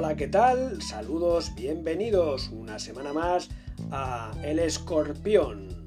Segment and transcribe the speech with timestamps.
[0.00, 0.80] Hola, ¿qué tal?
[0.80, 3.48] Saludos, bienvenidos una semana más
[3.90, 5.86] a El Escorpión,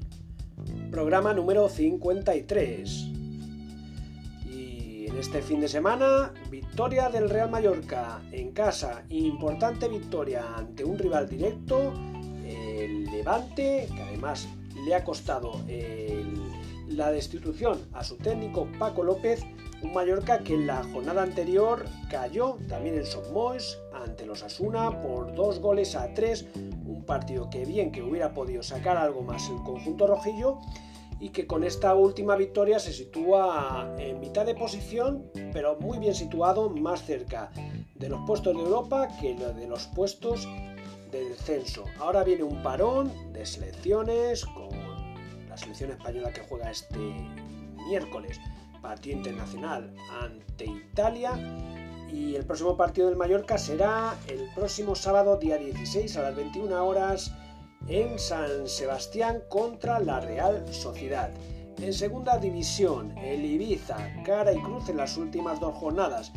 [0.90, 2.90] programa número 53.
[4.50, 10.84] Y en este fin de semana, victoria del Real Mallorca en casa, importante victoria ante
[10.84, 11.94] un rival directo,
[12.44, 14.46] el Levante, que además
[14.84, 15.58] le ha costado
[16.86, 19.42] la destitución a su técnico Paco López,
[19.82, 25.34] un Mallorca que en la jornada anterior cayó también en Sommoes ante los Asuna por
[25.34, 26.46] dos goles a tres,
[26.86, 30.58] un partido que bien que hubiera podido sacar algo más el conjunto rojillo
[31.20, 36.14] y que con esta última victoria se sitúa en mitad de posición, pero muy bien
[36.14, 37.52] situado, más cerca
[37.94, 40.48] de los puestos de Europa que de los puestos
[41.12, 41.84] de descenso.
[42.00, 44.70] Ahora viene un parón de selecciones con
[45.48, 46.98] la selección española que juega este
[47.86, 48.40] miércoles
[48.82, 51.32] partido internacional ante Italia.
[52.12, 56.84] Y el próximo partido del Mallorca será el próximo sábado, día 16, a las 21
[56.86, 57.32] horas,
[57.88, 61.30] en San Sebastián contra la Real Sociedad.
[61.78, 66.32] En segunda división, el Ibiza, cara y cruz en las últimas dos jornadas.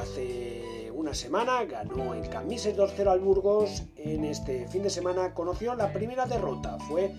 [0.00, 3.84] Hace una semana ganó el Camises 2-0 al Burgos.
[3.96, 6.76] En este fin de semana conoció la primera derrota.
[6.88, 7.14] Fue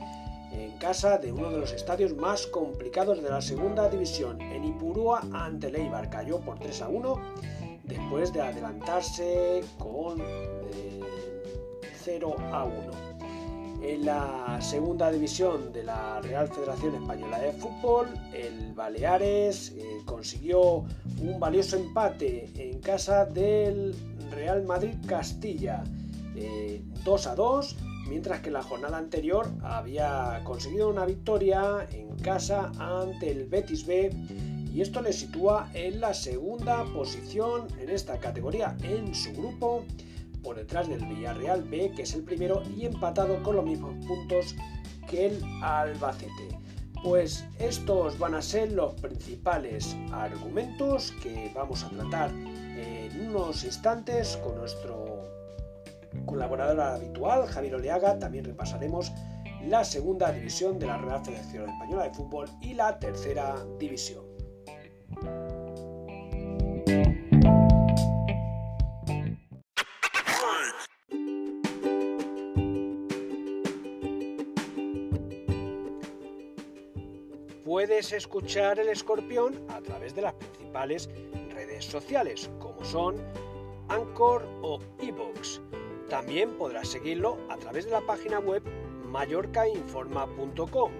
[0.58, 5.22] en casa de uno de los estadios más complicados de la segunda división, en Ipurúa
[5.34, 6.09] ante Leibar.
[6.09, 7.22] Cayó por 3 a 1
[7.84, 10.22] después de adelantarse con
[12.03, 13.16] 0 eh, a 1.
[13.81, 20.86] En la segunda división de la Real Federación Española de Fútbol, el Baleares eh, consiguió
[21.22, 23.94] un valioso empate en casa del
[24.31, 25.84] Real Madrid Castilla,
[26.34, 27.75] 2 eh, a 2
[28.08, 34.12] mientras que la jornada anterior había conseguido una victoria en casa ante el Betis B
[34.73, 39.86] y esto le sitúa en la segunda posición en esta categoría en su grupo
[40.44, 44.56] por detrás del Villarreal B que es el primero y empatado con los mismos puntos
[45.09, 46.59] que el Albacete.
[47.03, 54.38] Pues estos van a ser los principales argumentos que vamos a tratar en unos instantes
[54.38, 55.05] con nuestro
[56.26, 59.12] colaboradora habitual, Javier Oleaga, también repasaremos
[59.68, 64.24] la segunda división de la Real Federación Española de Fútbol y la tercera división.
[77.64, 81.09] Puedes escuchar el escorpión a través de las principales
[81.50, 83.16] redes sociales, como son
[83.90, 85.62] Anchor o Evox.
[86.10, 88.64] También podrás seguirlo a través de la página web
[89.06, 90.92] mallorcainforma.com.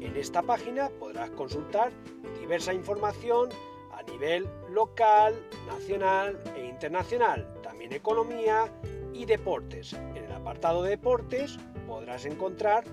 [0.00, 1.92] En esta página podrás consultar
[2.38, 3.48] diversa información
[3.92, 5.34] a nivel local,
[5.66, 8.70] nacional e internacional, también economía
[9.14, 9.92] y deportes.
[9.92, 12.84] En el apartado de deportes podrás encontrar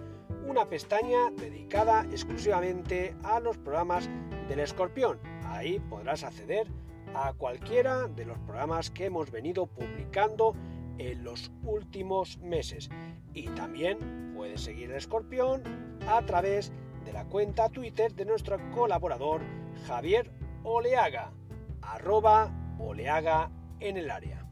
[0.48, 4.10] una pestaña dedicada exclusivamente a los programas
[4.48, 5.20] del escorpión.
[5.46, 6.68] Ahí podrás acceder
[7.14, 10.56] a cualquiera de los programas que hemos venido publicando
[11.00, 12.90] en los últimos meses.
[13.34, 15.64] Y también puedes seguir el escorpión
[16.08, 16.72] a través
[17.06, 19.42] de la cuenta Twitter de nuestro colaborador
[19.88, 20.30] Javier
[20.64, 21.32] Oleaga,
[21.82, 23.50] arroba Oleaga
[23.80, 24.46] en el área.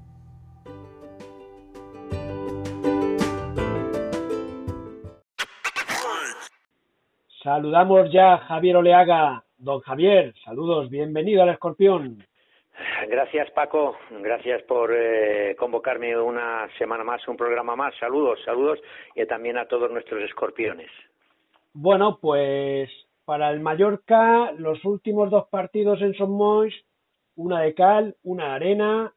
[7.44, 9.44] Saludamos ya a Javier Oleaga.
[9.58, 12.24] Don Javier, saludos, bienvenido al escorpión.
[13.10, 17.96] Gracias Paco, gracias por eh, convocarme una semana más, un programa más.
[17.98, 18.80] Saludos, saludos
[19.16, 20.92] y también a todos nuestros escorpiones.
[21.72, 22.90] Bueno, pues
[23.24, 26.76] para el Mallorca los últimos dos partidos en Sommois,
[27.38, 29.14] una de cal, una de arena.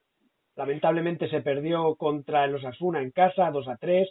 [0.55, 4.09] Lamentablemente se perdió contra los Asuna en casa, 2 a 3,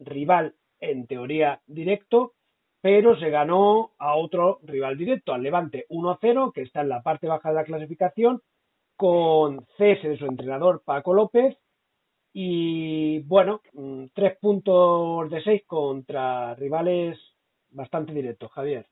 [0.00, 2.34] rival en teoría directo,
[2.82, 6.90] pero se ganó a otro rival directo, al Levante 1 a 0, que está en
[6.90, 8.42] la parte baja de la clasificación
[8.96, 11.56] con cese de su entrenador Paco López
[12.32, 17.18] y bueno, mm, tres puntos de seis contra rivales
[17.70, 18.86] bastante directos, Javier.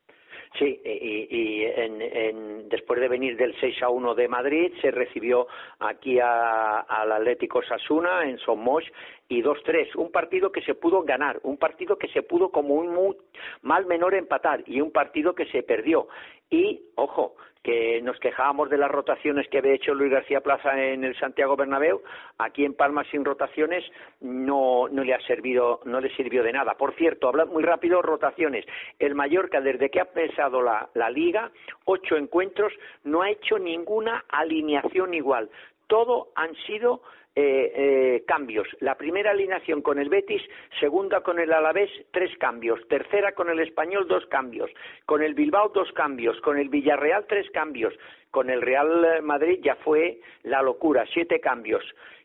[0.59, 5.47] Sí, y, en, después de venir del 6 a 1 de Madrid, se recibió
[5.79, 8.85] aquí al Atlético Sasuna en Somos
[9.29, 13.17] y 2-3, un partido que se pudo ganar, un partido que se pudo como un
[13.63, 16.09] mal menor empatar y un partido que se perdió.
[16.51, 21.05] Y, ojo, que nos quejábamos de las rotaciones que había hecho Luis García Plaza en
[21.05, 22.03] el Santiago Bernabéu,
[22.39, 23.85] aquí en Palma sin rotaciones
[24.21, 26.75] no, no le ha servido, no le sirvió de nada.
[26.75, 28.67] Por cierto, habla muy rápido, rotaciones.
[28.99, 31.51] El Mallorca, desde que ha empezado la, la liga,
[31.85, 32.73] ocho encuentros,
[33.05, 35.49] no ha hecho ninguna alineación igual
[35.93, 37.03] todo han sido
[37.35, 38.69] eh, eh, cambios.
[38.81, 40.43] La primera alineación con el Betis,
[40.79, 42.81] segunda con el Alavés, tres cambios.
[42.89, 44.71] Tercera con el Español, dos cambios.
[45.07, 46.39] Con el Bilbao, dos cambios.
[46.43, 47.95] Con el Villarreal, tres cambios.
[48.31, 51.85] Con el Real Madrid ya fue la locura, siete cambios.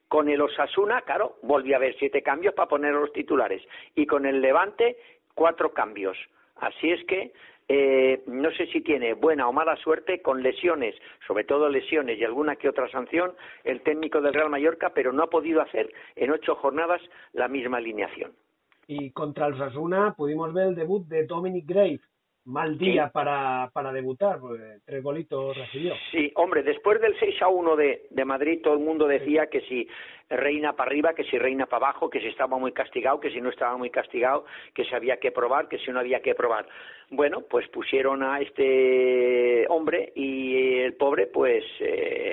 [0.10, 3.62] Con el Osasuna, claro, volvió a haber siete cambios para poner los titulares.
[3.96, 4.98] Y con el Levante,
[5.34, 6.18] cuatro cambios.
[6.58, 7.32] Así es que
[7.70, 10.96] eh, no sé si tiene buena o mala suerte con lesiones,
[11.28, 13.34] sobre todo lesiones y alguna que otra sanción,
[13.64, 17.02] el técnico del Real Mallorca, pero no ha podido hacer en ocho jornadas
[17.34, 18.32] la misma alineación.
[18.88, 22.00] Y contra el Rasuna pudimos ver el debut de Dominic Grave,
[22.48, 25.94] mal día para, para debutar, porque tres golitos recibió.
[26.12, 29.62] Sí, hombre, después del 6 a 1 de, de Madrid, todo el mundo decía que
[29.62, 29.88] si
[30.30, 33.42] reina para arriba, que si reina para abajo, que si estaba muy castigado, que si
[33.42, 36.68] no estaba muy castigado, que si había que probar, que si no había que probar.
[37.10, 42.27] Bueno, pues pusieron a este hombre y el pobre, pues eh,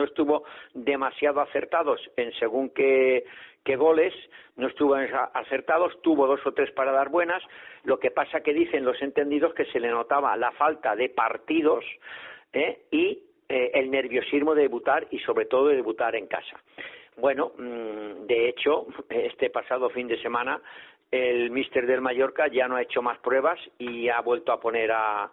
[0.00, 0.44] no estuvo
[0.74, 3.24] demasiado acertados en según qué
[3.64, 4.14] que goles,
[4.56, 7.42] no estuvo acertados, tuvo dos o tres para dar buenas,
[7.84, 11.84] lo que pasa que dicen los entendidos que se le notaba la falta de partidos
[12.52, 12.86] ¿eh?
[12.90, 16.58] y eh, el nerviosismo de debutar y sobre todo de debutar en casa.
[17.16, 20.60] Bueno, mm, de hecho, este pasado fin de semana
[21.10, 24.92] el míster del Mallorca ya no ha hecho más pruebas y ha vuelto a poner
[24.92, 25.30] a,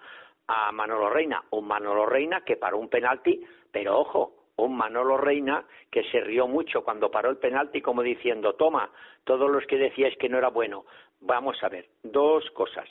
[0.48, 5.66] a Manolo Reina, un Manolo Reina que paró un penalti, pero ojo, un Manolo Reina
[5.92, 8.92] que se rió mucho cuando paró el penalti como diciendo, toma,
[9.24, 10.86] todos los que decíais que no era bueno.
[11.22, 12.90] Vamos a ver, dos cosas.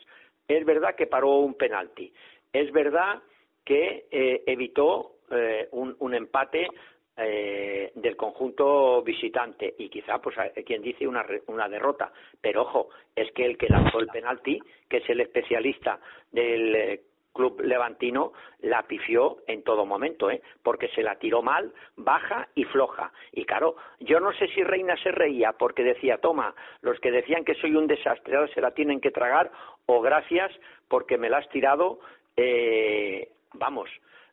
[0.48, 2.12] Es verdad que paró un penalti.
[2.52, 3.22] Es verdad
[3.64, 6.68] que eh, evitó eh, un, empate
[7.16, 13.32] eh, del conjunto visitante y quizá pues quien dice una, una derrota pero ojo es
[13.32, 15.98] que el que lanzó el penalti que es el especialista
[16.30, 17.00] del
[17.36, 20.42] club levantino la pifió en todo momento, ¿eh?
[20.62, 23.12] porque se la tiró mal, baja y floja.
[23.32, 27.44] Y claro, yo no sé si Reina se reía porque decía, toma, los que decían
[27.44, 29.52] que soy un desastre ahora se la tienen que tragar,
[29.86, 30.50] o gracias
[30.88, 32.00] porque me la has tirado,
[32.36, 33.88] eh, vamos,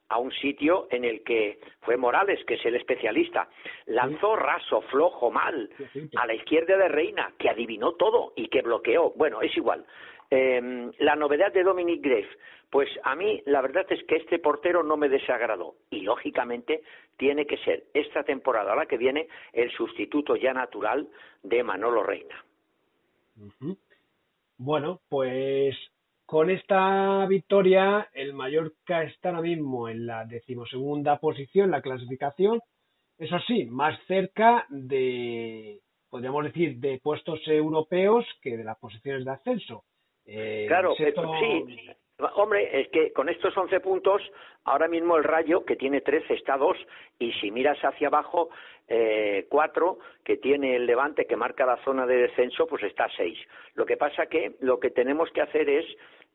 [0.10, 3.50] a un sitio en el que fue Morales, que es el especialista.
[3.88, 5.70] Lanzó raso, flojo, mal,
[6.16, 9.12] a la izquierda de Reina, que adivinó todo y que bloqueó.
[9.16, 9.86] Bueno, es igual.
[10.36, 12.28] Eh, la novedad de Dominic Grave,
[12.72, 16.82] pues a mí la verdad es que este portero no me desagradó y lógicamente
[17.18, 21.08] tiene que ser esta temporada, la que viene, el sustituto ya natural
[21.44, 22.44] de Manolo Reina.
[24.58, 25.78] Bueno, pues
[26.26, 32.60] con esta victoria el Mallorca está ahora mismo en la decimosegunda posición, la clasificación,
[33.20, 39.32] eso sí, más cerca de, podríamos decir, de puestos europeos que de las posiciones de
[39.32, 39.84] ascenso.
[40.26, 41.04] Eh, claro, sí,
[42.36, 44.22] Hombre, es que con estos 11 puntos,
[44.64, 46.78] ahora mismo el Rayo, que tiene 13, está 2,
[47.20, 48.50] y si miras hacia abajo,
[48.88, 53.38] eh, 4, que tiene el Levante, que marca la zona de descenso, pues está 6.
[53.74, 55.86] Lo que pasa que lo que tenemos que hacer es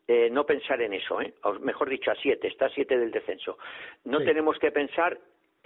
[0.08, 1.34] eh, no pensar en eso, ¿eh?
[1.42, 3.58] o mejor dicho, a 7, está 7 del descenso.
[4.04, 5.18] No tenemos que pensar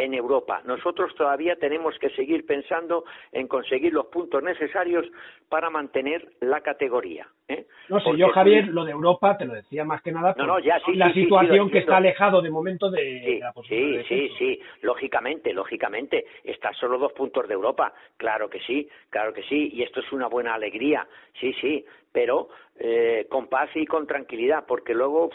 [0.03, 0.63] en Europa.
[0.65, 5.07] Nosotros todavía tenemos que seguir pensando en conseguir los puntos necesarios
[5.49, 7.29] para mantener la categoría.
[7.49, 7.67] ¿eh?
[7.89, 10.65] No sé, yo Javier, lo de Europa te lo decía más que nada por
[10.97, 16.27] la situación que está alejado de momento de, la posibilidad Sí, sí, sí, lógicamente, lógicamente.
[16.43, 17.93] Está solo dos puntos de Europa.
[18.17, 19.71] Claro que sí, claro que sí.
[19.73, 21.07] Y esto es una buena alegría.
[21.41, 25.31] Sí, sí, pero eh, con paz y con tranquilidad, porque luego...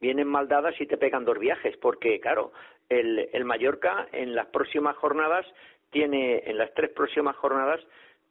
[0.00, 2.52] vienen mal dadas y te pegan dos viajes, porque claro,
[2.88, 5.46] el, el Mallorca en las próximas jornadas
[5.90, 7.80] tiene, en las tres próximas jornadas,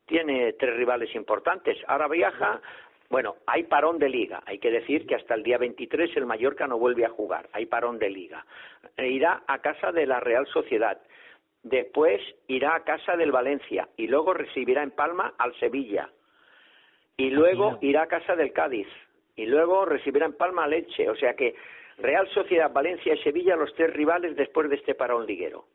[0.05, 1.77] tiene tres rivales importantes.
[1.87, 2.61] Ahora viaja,
[3.09, 4.41] bueno, hay parón de liga.
[4.45, 7.47] Hay que decir que hasta el día 23 el Mallorca no vuelve a jugar.
[7.53, 8.45] Hay parón de liga.
[8.97, 10.99] E irá a casa de la Real Sociedad.
[11.61, 16.09] Después irá a casa del Valencia y luego recibirá en Palma al Sevilla.
[17.15, 18.87] Y luego irá a casa del Cádiz.
[19.35, 21.09] Y luego recibirá en Palma al Leche.
[21.09, 21.55] O sea que
[21.97, 25.65] Real Sociedad, Valencia y Sevilla, los tres rivales después de este parón liguero.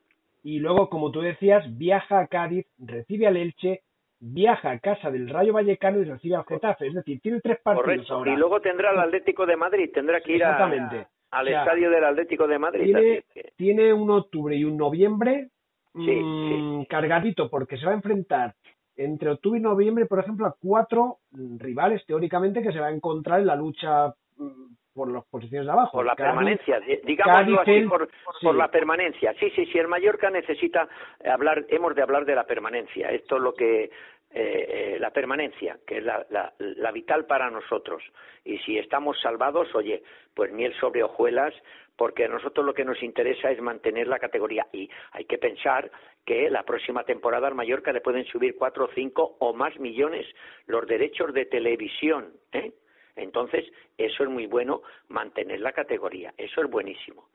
[0.43, 3.83] Y luego, como tú decías, viaja a Cádiz, recibe al Elche,
[4.21, 6.87] viaja a casa del Rayo Vallecano y recibe al Getafe.
[6.89, 10.45] Es decir, tiene tres partidos Y luego tendrá al Atlético de Madrid, tendrá que ir
[10.45, 13.23] al estadio del Atlético de Madrid.
[13.57, 15.49] Tiene, un octubre y un noviembre
[15.95, 18.55] mm, cargadito porque se va a enfrentar
[18.97, 22.93] entre octubre y noviembre, por ejemplo, a cuatro mm, rivales teóricamente que se va a
[22.93, 25.93] encontrar en la lucha mm, por las posiciones de abajo.
[25.93, 28.09] Por la permanencia, digámoslo así, por,
[28.43, 29.33] por, la permanencia.
[29.39, 30.89] Sí, sí, sí, el Mallorca necesita
[31.25, 33.11] hablar, hemos de hablar de la permanencia.
[33.11, 33.91] Esto es lo que eh,
[34.31, 38.03] eh, la permanencia, que es la, la, vital para nosotros.
[38.45, 40.03] Y si estamos salvados, oye,
[40.35, 41.55] pues miel sobre hojuelas,
[41.97, 44.67] porque a nosotros lo que nos interesa es mantener la categoría.
[44.73, 45.91] Y hay que pensar
[46.27, 50.27] que la próxima temporada al Mallorca le pueden subir cuatro, cinco o más millones
[50.67, 52.33] los derechos de televisión.
[52.53, 52.73] ¿eh?
[53.19, 53.65] Entonces,
[53.97, 56.33] eso es muy bueno, mantener la categoría.
[56.37, 57.29] Eso es buenísimo.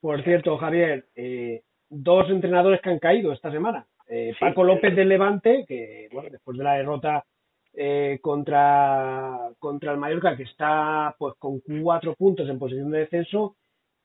[0.00, 3.86] Por cierto, Javier, eh, dos entrenadores que han caído esta semana.
[4.08, 7.24] Eh, Paco López del Levante, que bueno, después de la derrota
[7.74, 13.56] eh, contra, contra el Mallorca, que está pues con cuatro puntos en posición de descenso,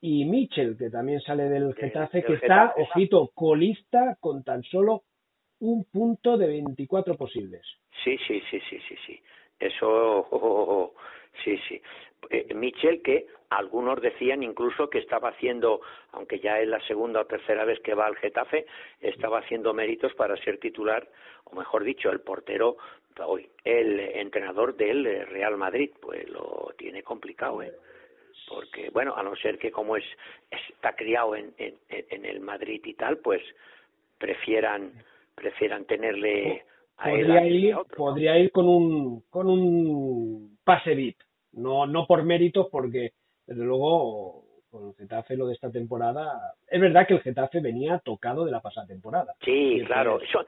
[0.01, 5.03] y Michel, que también sale del Getafe, que está, ojito, colista con tan solo
[5.60, 7.65] un punto de 24 posibles.
[8.03, 9.19] Sí, sí, sí, sí, sí, sí.
[9.59, 10.93] Eso,
[11.43, 11.81] sí, sí.
[12.29, 15.81] Eh, Michel, que algunos decían incluso que estaba haciendo,
[16.12, 18.65] aunque ya es la segunda o tercera vez que va al Getafe,
[19.00, 21.07] estaba haciendo méritos para ser titular,
[21.45, 22.77] o mejor dicho, el portero,
[23.24, 27.74] hoy, el entrenador del Real Madrid, pues lo tiene complicado, ¿eh?
[28.47, 30.05] Porque, bueno, a no ser que como es
[30.50, 33.41] está criado en, en, en el Madrid y tal, pues
[34.17, 34.91] prefieran
[35.35, 36.63] prefieran tenerle
[37.02, 41.18] podría ir podría ir con un con un pase VIP
[41.56, 43.12] no, no por méritos, porque
[43.46, 48.00] desde luego con el Getafe lo de esta temporada, es verdad que el Getafe venía
[48.00, 49.34] tocado de la pasada temporada.
[49.44, 50.46] Sí, claro, son,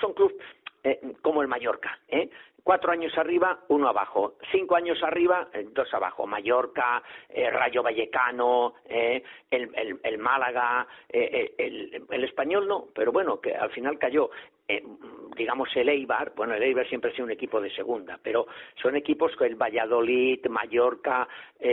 [0.00, 0.36] son clubes
[0.84, 2.28] eh, como el Mallorca, ¿eh?
[2.62, 8.74] cuatro años arriba, uno abajo, cinco años arriba, eh, dos abajo, Mallorca, eh, Rayo Vallecano,
[8.84, 14.30] el, el, el, Málaga, el, el, español no, pero bueno, que al final cayó.
[15.36, 18.46] Digamos el Eibar, bueno, el Eibar siempre ha sido un equipo de segunda, pero
[18.82, 21.26] son equipos que el Valladolid, Mallorca,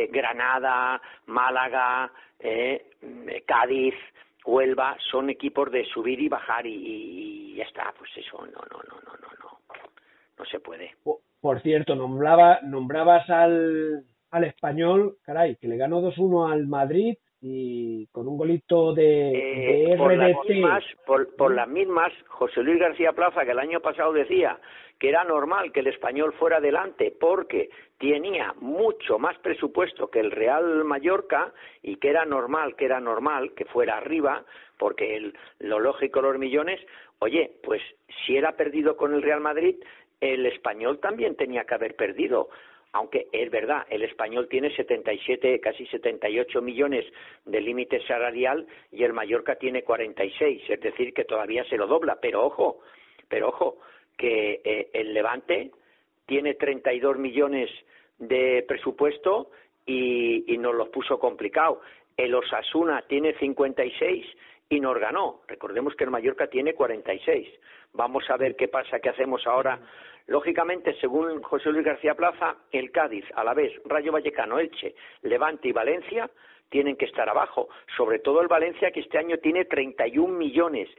[0.09, 2.11] Granada, Málaga,
[3.45, 3.95] Cádiz,
[4.45, 8.81] Huelva, son equipos de subir y bajar y, y ya está, pues eso, no, no,
[8.89, 9.45] no, no, no, no
[10.37, 10.91] no se puede.
[11.41, 18.07] Por, cierto, nombraba, nombrabas al, al español, caray, que le ganó 2-1 al Madrid y
[18.07, 23.45] con un golito de, eh, por, las mismas, por, las mismas, José Luis García Plaza,
[23.45, 24.59] que el año pasado decía
[24.97, 30.31] que era normal que el español fuera adelante porque tenía mucho más presupuesto que el
[30.31, 34.43] Real Mallorca y que era normal, que era normal que fuera arriba
[34.79, 36.81] porque el, lo lógico los millones,
[37.19, 37.81] oye, pues
[38.25, 39.75] si era perdido con el Real Madrid,
[40.19, 42.49] el español también tenía que haber perdido
[42.95, 47.05] aunque es verdad, el español tiene 77, casi 78 millones
[47.43, 52.17] de límite salarial y el Mallorca tiene 46, es decir, que todavía se lo dobla.
[52.21, 52.79] Pero ojo,
[53.27, 53.79] pero ojo,
[54.17, 55.71] que eh, el Levante
[56.25, 57.69] tiene 32 millones
[58.17, 59.51] de presupuesto
[59.85, 61.81] y, y nos los puso complicado.
[62.15, 64.25] El Osasuna tiene 56
[64.69, 65.41] y nos ganó.
[65.49, 67.45] Recordemos que el Mallorca tiene 46.
[67.91, 69.81] Vamos a ver qué pasa, qué hacemos ahora
[70.27, 75.67] Lógicamente, según José Luis García Plaza, el Cádiz, a la vez Rayo Vallecano, Elche, Levante
[75.67, 76.29] y Valencia
[76.69, 77.69] tienen que estar abajo.
[77.95, 80.89] Sobre todo el Valencia, que este año tiene 31 millones.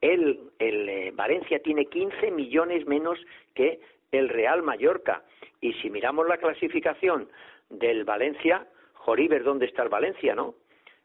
[0.00, 3.18] El, el eh, Valencia tiene 15 millones menos
[3.54, 5.22] que el Real Mallorca.
[5.60, 7.28] Y si miramos la clasificación
[7.70, 10.54] del Valencia, Joriber, ¿dónde está el Valencia, no?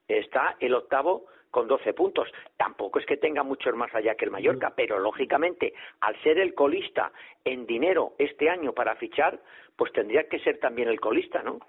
[0.08, 2.30] Está el octavo con 12 puntos.
[2.58, 6.54] Tampoco es que tenga muchos más allá que el Mallorca, pero lógicamente, al ser el
[6.54, 7.12] colista
[7.44, 9.40] en dinero este año para fichar,
[9.76, 11.60] pues tendría que ser también el colista, ¿no?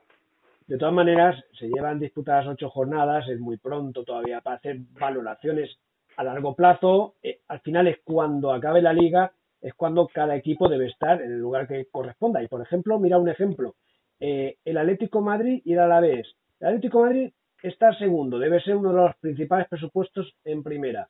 [0.66, 5.78] De todas maneras, se llevan disputadas ocho jornadas, es muy pronto todavía para hacer valoraciones
[6.16, 7.14] a largo plazo.
[7.22, 9.32] Eh, al final es cuando acabe la liga,
[9.62, 12.42] es cuando cada equipo debe estar en el lugar que corresponda.
[12.42, 13.76] Y por ejemplo, mira un ejemplo,
[14.20, 16.34] eh, el Atlético Madrid y el Alavés.
[16.60, 21.08] El Atlético Madrid está segundo, debe ser uno de los principales presupuestos en primera.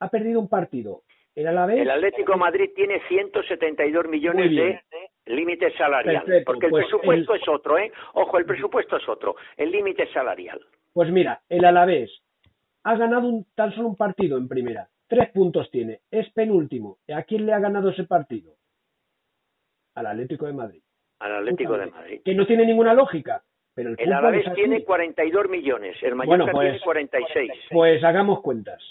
[0.00, 1.02] Ha perdido un partido.
[1.34, 1.80] El Alavés.
[1.80, 4.80] El Atlético Madrid tiene 172 millones de
[5.26, 6.24] límite salarial.
[6.44, 7.92] porque el pues presupuesto es otro, ¿eh?
[8.14, 9.36] Ojo, el presupuesto es otro.
[9.56, 10.60] El límite salarial.
[10.92, 12.10] Pues mira, el Alavés
[12.82, 14.88] ha ganado un, tan solo un partido en primera.
[15.06, 16.00] Tres puntos tiene.
[16.10, 16.98] Es penúltimo.
[17.14, 18.54] ¿A quién le ha ganado ese partido?
[19.94, 20.82] Al Atlético de Madrid.
[21.20, 22.20] Al Atlético de Madrid.
[22.24, 23.42] Que no tiene ninguna lógica
[23.76, 27.50] el, el Alavés tiene 42 millones, el Mallorca tiene 46.
[27.50, 28.82] Pues, pues hagamos cuentas.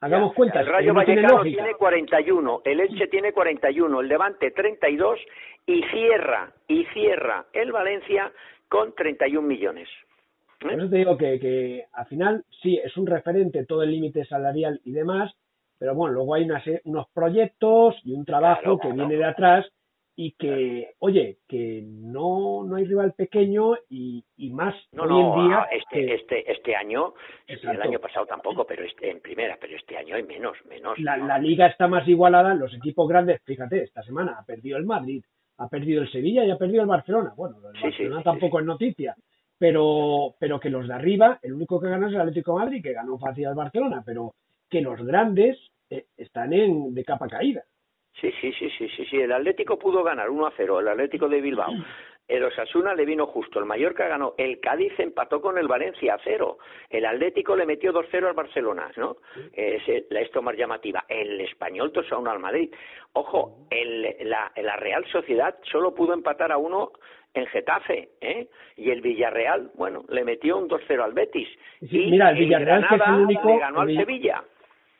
[0.00, 0.64] Hagamos cuentas.
[0.64, 5.18] El Rayo Vallecano tiene, 41, el Elche tiene 41, el Levante 32
[5.66, 8.32] y cierra, y cierra el Valencia
[8.68, 9.88] con 31 millones.
[9.88, 10.64] ¿Eh?
[10.64, 14.24] Por eso te digo que, que al final sí es un referente todo el límite
[14.24, 15.32] salarial y demás,
[15.78, 16.48] pero bueno, luego hay
[16.84, 19.66] unos proyectos y un trabajo que viene de atrás
[20.20, 25.42] y que, oye, que no, no hay rival pequeño y, y más no, hoy no,
[25.44, 25.58] en día.
[25.60, 27.14] ah, este, este, este año,
[27.46, 27.70] Exacto.
[27.70, 30.98] el año pasado tampoco, pero este, en primera, pero este año hay menos, menos.
[30.98, 31.28] La, ¿no?
[31.28, 35.22] la liga está más igualada, los equipos grandes, fíjate, esta semana ha perdido el Madrid,
[35.58, 37.32] ha perdido el Sevilla y ha perdido el Barcelona.
[37.36, 39.14] Bueno, el Sí, Barcelona sí, tampoco es noticia,
[39.56, 42.82] pero, pero que los de arriba, el único que gana es el Atlético de Madrid,
[42.82, 44.34] que ganó fácil al Barcelona, pero
[44.68, 45.56] que los grandes
[45.90, 47.62] eh, están en de capa caída.
[48.20, 49.20] Sí, sí, sí, sí, sí, sí.
[49.20, 51.72] El Atlético pudo ganar 1 a 0, el Atlético de Bilbao.
[52.28, 56.18] El Osasuna le vino justo, el Mallorca ganó, el Cádiz empató con el Valencia a
[56.22, 56.58] cero,
[56.90, 59.16] el Atlético le metió 2-0 al Barcelona, ¿no?
[59.54, 61.06] Es eh, la esto más llamativa.
[61.08, 62.70] El Español 2 a 1 al Madrid.
[63.14, 66.90] Ojo, el, la, la Real Sociedad solo pudo empatar a uno
[67.32, 68.48] en Getafe, ¿eh?
[68.76, 71.48] Y el Villarreal, bueno, le metió un 2-0 al Betis.
[71.80, 74.44] Sí, y mira, el Villarreal, que es el Granada único- le ganó al Vill- Sevilla.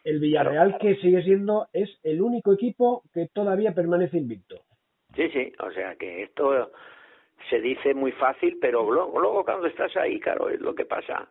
[0.05, 4.57] El Villarreal, que sigue siendo, es el único equipo que todavía permanece invicto.
[5.15, 6.71] Sí, sí, o sea que esto
[7.51, 11.29] se dice muy fácil, pero luego, luego cuando estás ahí, claro, es lo que pasa.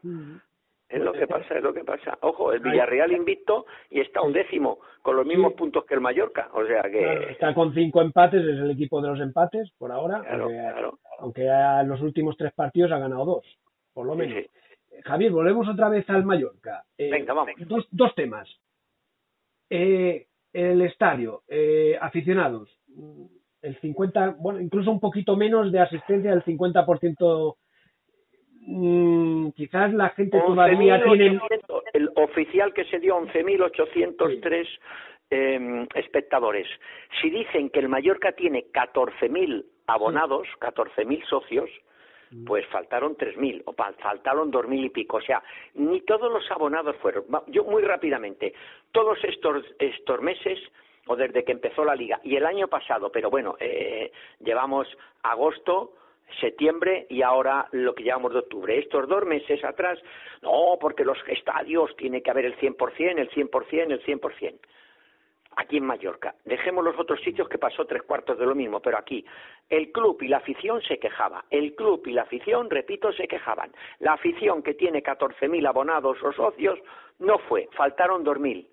[0.90, 2.18] Es lo que pasa, es lo que pasa.
[2.22, 5.58] Ojo, el Villarreal invicto y está un décimo, con los mismos Sí.
[5.58, 6.50] puntos que el Mallorca.
[6.54, 7.00] O sea que...
[7.02, 10.58] Claro, está con cinco empates, es el equipo de los empates por ahora, Claro, aunque,
[10.58, 11.00] claro.
[11.20, 13.46] aunque a los últimos tres partidos ha ganado dos,
[13.94, 14.44] por lo Sí, menos.
[14.44, 14.50] sí.
[15.04, 16.84] Javier, volvemos otra vez al Mallorca.
[16.98, 17.54] Eh, Venga, vamos.
[17.68, 18.50] Dos, dos temas.
[19.70, 22.70] Eh, el estadio, eh, aficionados,
[23.62, 27.58] el 50, bueno, incluso un poquito menos de asistencia del 50%.
[28.62, 31.40] Mm, quizás la gente todavía tiene.
[31.40, 34.68] 11.800, el oficial que se dio 11.803
[35.30, 36.68] eh, espectadores.
[37.22, 41.70] Si dicen que el Mallorca tiene 14.000 abonados, 14.000 socios,
[42.46, 45.18] pues faltaron 3.000 o faltaron 2.000 y pico.
[45.18, 45.42] O sea,
[45.76, 47.26] ni todos los abonados fueron.
[47.48, 48.54] Yo muy rápidamente,
[48.92, 50.60] todos estos, estos meses
[51.08, 54.88] o desde que empezó la liga y el año pasado, pero bueno, eh, llevamos
[55.24, 55.94] agosto,
[56.42, 58.78] septiembre y ahora lo que llamamos de octubre.
[58.78, 60.00] Estos dos meses atrás,
[60.42, 64.60] no, porque los estadios tiene que haber el 100%, el 100%, el 100%.
[65.60, 66.36] Aquí en Mallorca.
[66.46, 69.26] Dejemos los otros sitios que pasó tres cuartos de lo mismo, pero aquí
[69.70, 71.46] el club y la afición se quejaba.
[71.50, 73.72] El club y la afición, repito, se quejaban.
[74.00, 76.78] La afición que tiene 14.000 abonados o socios
[77.18, 78.68] no fue, faltaron 2.000.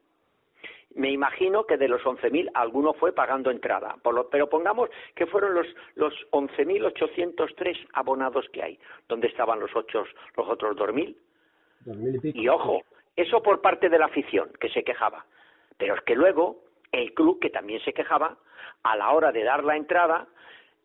[0.96, 5.26] Me imagino que de los 11.000 alguno fue pagando entrada, Por lo- pero pongamos que
[5.26, 5.66] fueron los,
[5.96, 8.78] los 11.803 abonados que hay.
[9.08, 10.04] ¿Dónde estaban los, ocho,
[10.36, 11.16] los otros 2.000?
[11.86, 12.42] Dos mil y.
[12.42, 12.82] Y ojo,
[13.16, 15.24] eso por parte de la afición, que se quejaba.
[15.78, 16.62] Pero es que luego
[16.98, 18.36] el club, que también se quejaba,
[18.82, 20.26] a la hora de dar la entrada,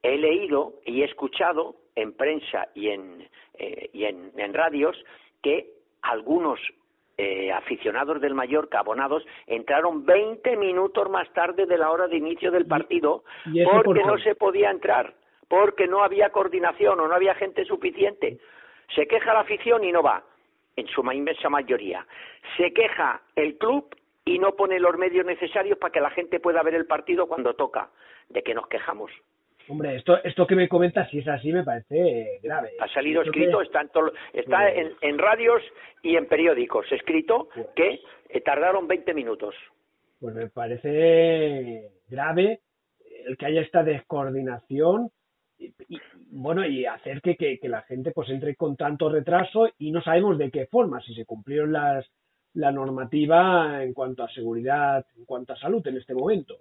[0.01, 4.95] he leído y he escuchado en prensa y en, eh, y en, en radios
[5.41, 5.67] que
[6.01, 6.59] algunos
[7.21, 12.49] eh, aficionados del Mallorca, abonados, entraron 20 minutos más tarde de la hora de inicio
[12.49, 15.13] del partido y porque no se podía entrar,
[15.49, 18.39] porque no había coordinación o no había gente suficiente.
[18.95, 20.23] Se queja la afición y no va,
[20.77, 22.07] en su inmensa mayoría.
[22.55, 23.93] Se queja el club
[24.29, 27.53] y no pone los medios necesarios para que la gente pueda ver el partido cuando
[27.55, 27.89] toca.
[28.29, 29.11] ¿De qué nos quejamos?
[29.67, 32.71] Hombre, esto, esto que me comentas, si es así, me parece eh, grave.
[32.79, 33.89] Ha salido Esto que- escrito, está, en,
[34.33, 35.61] está en, en radios
[36.01, 39.55] y en periódicos, escrito que eh, tardaron 20 minutos.
[40.19, 42.59] Pues me parece grave
[43.27, 45.09] el que haya esta descoordinación
[45.57, 45.99] y, y,
[46.31, 50.01] bueno y hacer que, que, que la gente pues entre con tanto retraso y no
[50.01, 52.09] sabemos de qué forma, si se cumplieron las
[52.53, 56.55] la normativa en cuanto a seguridad, en cuanto a salud en este momento.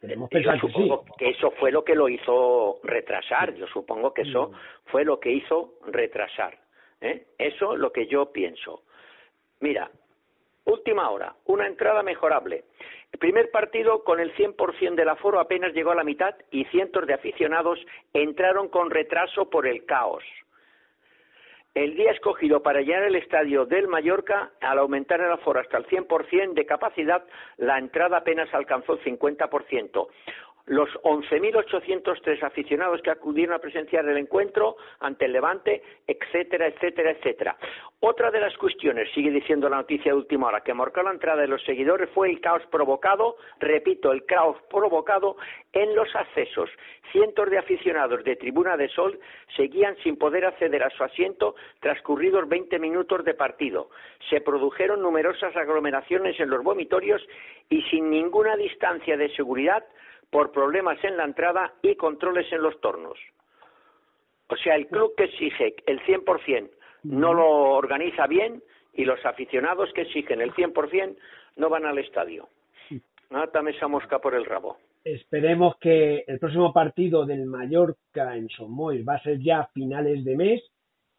[0.00, 0.72] Queremos Yo pensar que sí.
[0.72, 3.54] supongo que eso fue lo que lo hizo retrasar.
[3.54, 4.54] Yo supongo que eso Mm.
[4.90, 6.56] fue lo que hizo retrasar.
[7.00, 7.26] ¿eh?
[7.38, 8.82] Eso es lo que yo pienso.
[9.60, 9.90] Mira,
[10.66, 12.64] última hora, una entrada mejorable.
[13.12, 17.06] El primer partido con el 100% del aforo apenas llegó a la mitad y cientos
[17.06, 17.78] de aficionados
[18.12, 20.22] entraron con retraso por el caos.
[21.78, 25.86] El día escogido para llenar el estadio del Mallorca, al aumentar el aforo hasta el
[25.86, 27.22] 100% de capacidad,
[27.56, 30.08] la entrada apenas alcanzó el 50%.
[30.68, 37.56] Los 11.803 aficionados que acudieron a presenciar el encuentro ante el Levante, etcétera, etcétera, etcétera.
[38.00, 41.42] Otra de las cuestiones, sigue diciendo la noticia de última hora, que marcó la entrada
[41.42, 45.36] de los seguidores fue el caos provocado, repito, el caos provocado
[45.72, 46.70] en los accesos.
[47.12, 49.18] Cientos de aficionados de Tribuna de Sol
[49.56, 53.88] seguían sin poder acceder a su asiento transcurridos 20 minutos de partido.
[54.28, 57.26] Se produjeron numerosas aglomeraciones en los vomitorios
[57.70, 59.84] y sin ninguna distancia de seguridad
[60.30, 63.18] por problemas en la entrada y controles en los tornos.
[64.48, 66.70] O sea, el club que exige el 100%
[67.04, 68.62] no lo organiza bien
[68.94, 71.16] y los aficionados que exigen el 100%
[71.56, 72.48] no van al estadio.
[73.30, 74.78] Nada esa mosca por el rabo.
[75.04, 80.24] esperemos que el próximo partido del Mallorca en Somois va a ser ya a finales
[80.24, 80.62] de mes,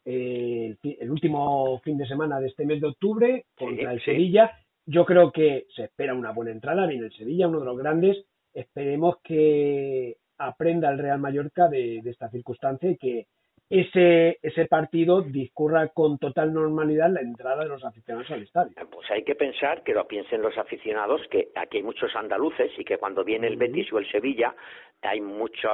[0.05, 4.51] eh, el, último fin de semana de este mes de octubre contra el Sevilla.
[4.85, 8.25] Yo creo que se espera una buena entrada, viene el Sevilla, uno de los grandes.
[8.53, 13.27] Esperemos que aprenda el Real Mallorca de, de esta circunstancia y que
[13.69, 18.71] ese, ese partido discurra con total normalidad la entrada de los aficionados al estadio.
[18.89, 22.83] Pues hay que pensar, que lo piensen los aficionados, que aquí hay muchos andaluces y
[22.83, 24.55] que cuando viene el Betis o el Sevilla
[25.03, 25.69] hay mucho,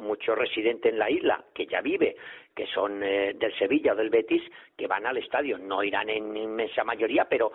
[0.00, 2.16] mucho residente en la isla que ya vive,
[2.52, 4.42] que son eh, del Sevilla o del Betis,
[4.76, 5.56] que van al estadio.
[5.56, 7.52] No irán en inmensa mayoría, pero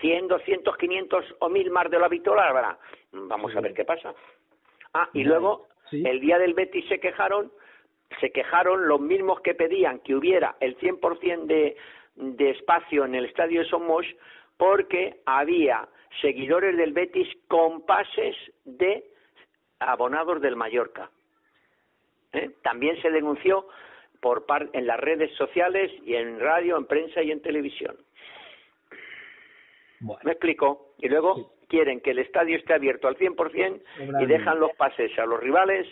[0.00, 2.78] 100, 200, 500 o 1000 más de lo habitual habrá.
[3.12, 4.14] Vamos a ver qué pasa.
[4.94, 7.50] Ah, y luego, el día del Betis se quejaron
[8.20, 11.76] se quejaron los mismos que pedían que hubiera el 100% de,
[12.16, 14.06] de espacio en el estadio de Somos
[14.58, 15.88] porque había
[16.20, 19.04] seguidores del Betis con pases de
[19.78, 21.10] abonados del Mallorca.
[22.32, 22.50] ¿Eh?
[22.62, 23.66] También se denunció
[24.20, 27.96] por en las redes sociales y en radio, en prensa y en televisión.
[30.24, 30.94] ¿Me explico?
[30.98, 33.82] Y luego quieren que el estadio esté abierto al 100%
[34.20, 35.86] y dejan los pases a los rivales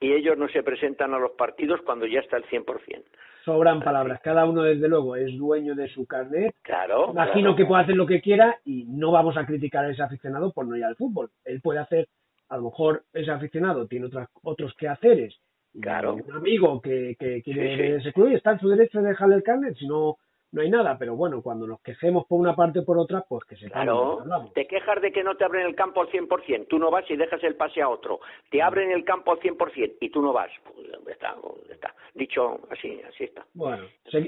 [0.00, 3.04] y ellos no se presentan a los partidos cuando ya está el 100%.
[3.44, 4.20] Sobran palabras.
[4.22, 6.54] Cada uno, desde luego, es dueño de su carnet.
[6.62, 7.10] Claro.
[7.10, 10.52] Imagino que puede hacer lo que quiera y no vamos a criticar a ese aficionado
[10.52, 11.30] por no ir al fútbol.
[11.44, 12.08] Él puede hacer,
[12.48, 15.38] a lo mejor ese aficionado tiene otras, otros quehaceres.
[15.80, 16.14] Claro.
[16.14, 19.42] Un amigo que, que quiere ese club y está en su derecho de dejarle el
[19.42, 20.16] carnet, si no
[20.52, 23.44] no hay nada, pero bueno, cuando nos quejemos por una parte o por otra, pues
[23.44, 26.78] que se Claro, te quejas de que no te abren el campo al 100%, tú
[26.78, 30.10] no vas y dejas el pase a otro, te abren el campo al 100% y
[30.10, 31.36] tú no vas, pues está,
[31.70, 33.44] está, dicho así, así está.
[33.54, 33.84] Bueno,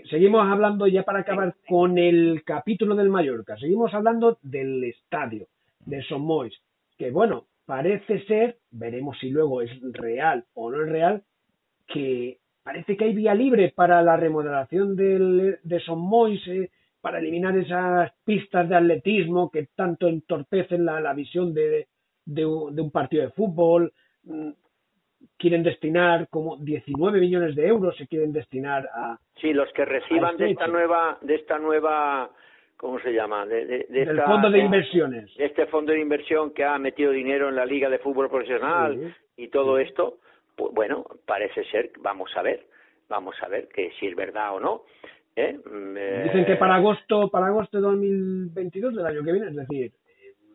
[0.08, 5.46] seguimos hablando ya para acabar con el capítulo del Mallorca, seguimos hablando del estadio,
[5.84, 6.56] de Somois,
[6.96, 11.22] que bueno, parece ser, veremos si luego es real o no es real,
[11.88, 16.70] que parece que hay vía libre para la remodelación del, de Son Moise,
[17.00, 21.88] para eliminar esas pistas de atletismo que tanto entorpecen la, visión de,
[22.24, 23.92] de, un partido de fútbol.
[24.24, 24.50] Mm,
[25.36, 30.36] quieren destinar como 19 millones de euros se quieren destinar a sí los que reciban
[30.36, 32.28] de esta nueva de esta nueva
[32.76, 35.30] cómo se llama de, de, del fondo de inversiones.
[35.38, 39.48] este fondo de inversión que ha metido dinero en la liga de fútbol profesional y
[39.48, 40.18] todo esto
[40.56, 42.66] pues bueno, parece ser, vamos a ver,
[43.08, 44.84] vamos a ver que si es verdad o no.
[45.36, 45.58] ¿eh?
[45.58, 49.92] Mm, Dicen que para agosto, para agosto de 2022 del año que viene, es decir,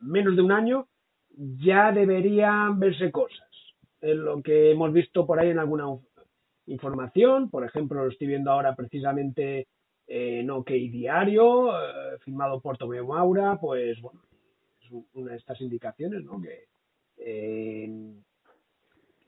[0.01, 0.87] menos de un año,
[1.29, 3.47] ya deberían verse cosas.
[4.01, 5.85] Es lo que hemos visto por ahí en alguna
[6.67, 9.67] información, por ejemplo, lo estoy viendo ahora precisamente
[10.07, 14.21] en OK Diario, eh, firmado por Tomeo Maura, pues bueno,
[14.81, 16.41] es una de estas indicaciones, ¿no?
[16.41, 16.65] Que
[17.17, 17.89] eh,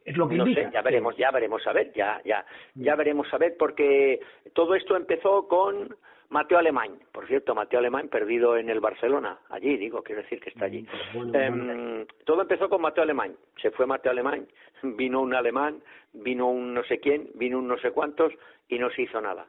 [0.10, 2.44] es lo que no Sé, ya veremos, ya veremos a ver, ya, ya,
[2.74, 4.20] ya veremos a ver, porque
[4.54, 5.96] todo esto empezó con
[6.30, 6.98] Mateo Alemán.
[7.12, 10.84] Por cierto, Mateo Alemán perdido en el Barcelona, allí, digo, quiero decir que está allí.
[11.14, 13.36] Mm, em, todo empezó con Mateo Alemán.
[13.62, 14.48] Se fue Mateo Alemán,
[14.82, 15.80] vino un alemán,
[16.14, 18.34] vino un no sé quién, vino un no sé cuántos
[18.68, 19.46] y no se hizo nada.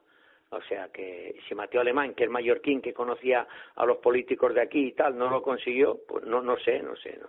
[0.50, 3.46] O sea que si Mateo Alemán, que es mallorquín, que conocía
[3.76, 6.96] a los políticos de aquí y tal, no lo consiguió, pues no, no sé, no
[6.96, 7.28] sé, no,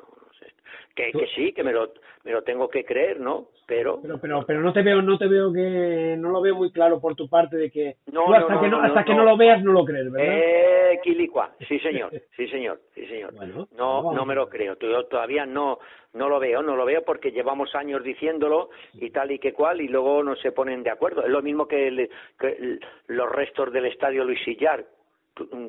[0.95, 1.91] que, que sí, que me lo,
[2.23, 3.47] me lo tengo que creer, ¿no?
[3.65, 6.71] Pero, pero, pero, pero no te veo, no te veo que, no lo veo muy
[6.71, 9.63] claro por tu parte de que no, hasta, que, no, hasta que no lo veas
[9.63, 10.27] no lo crees, ¿verdad?
[10.29, 13.33] Eh, quilicua, sí señor, sí señor, sí señor.
[13.77, 15.79] no, no me lo creo, yo todavía no,
[16.13, 19.79] no lo veo, no lo veo porque llevamos años diciéndolo y tal y que cual
[19.79, 21.23] y luego no se ponen de acuerdo.
[21.23, 24.85] Es lo mismo que, que los restos del estadio Luis Sillar.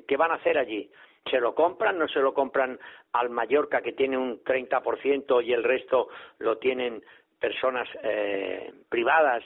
[0.09, 0.91] ¿Qué van a hacer allí?
[1.31, 2.79] Se lo compran, no se lo compran
[3.13, 6.09] al Mallorca que tiene un 30% y el resto
[6.39, 7.03] lo tienen
[7.39, 9.43] personas eh, privadas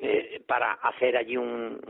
[0.00, 1.80] eh, para hacer allí un,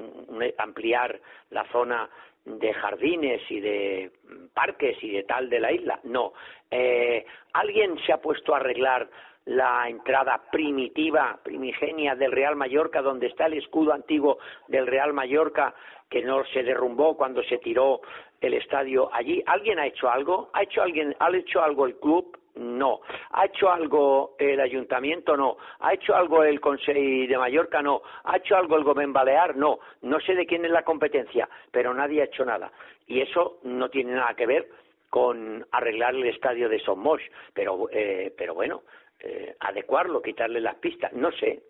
[0.58, 1.20] ampliar
[1.50, 2.08] la zona
[2.44, 4.10] de jardines y de
[4.54, 6.00] parques y de tal de la isla.
[6.04, 6.32] No.
[6.70, 9.08] Eh, ¿Alguien se ha puesto a arreglar
[9.44, 15.74] la entrada primitiva, primigenia del Real Mallorca, donde está el escudo antiguo del Real Mallorca,
[16.08, 18.00] que no se derrumbó cuando se tiró
[18.40, 19.42] el estadio allí.
[19.46, 20.50] ¿Alguien ha hecho algo?
[20.52, 22.38] ¿Ha hecho alguien, ha hecho algo el club?
[22.56, 23.00] No.
[23.30, 25.36] ¿Ha hecho algo el ayuntamiento?
[25.36, 25.56] No.
[25.80, 27.82] ¿Ha hecho algo el Consejo de Mallorca?
[27.82, 28.02] No.
[28.24, 29.56] ¿Ha hecho algo el Gobierno Balear?
[29.56, 29.78] No.
[30.02, 32.72] No sé de quién es la competencia, pero nadie ha hecho nada.
[33.06, 34.68] Y eso no tiene nada que ver
[35.08, 37.20] con arreglar el estadio de Somos,
[37.54, 38.82] pero, eh, pero bueno,
[39.20, 41.62] eh, adecuarlo, quitarle las pistas, no sé.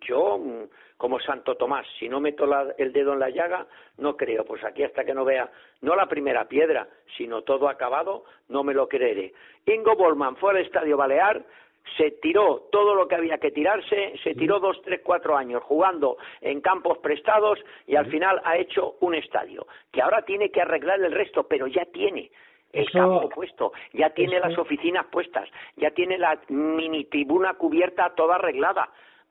[0.00, 0.40] Yo,
[0.96, 2.46] como Santo Tomás, si no meto
[2.78, 3.66] el dedo en la llaga,
[3.98, 4.44] no creo.
[4.44, 5.50] Pues aquí hasta que no vea,
[5.80, 9.32] no la primera piedra, sino todo acabado, no me lo creeré.
[9.66, 11.44] Ingo Bollman fue al Estadio Balear,
[11.96, 16.16] se tiró todo lo que había que tirarse, se tiró dos, tres, cuatro años jugando
[16.40, 21.00] en campos prestados y al final ha hecho un estadio, que ahora tiene que arreglar
[21.00, 22.30] el resto, pero ya tiene
[22.72, 28.36] el campo puesto, ya tiene las oficinas puestas, ya tiene la mini tribuna cubierta toda
[28.36, 28.90] arreglada.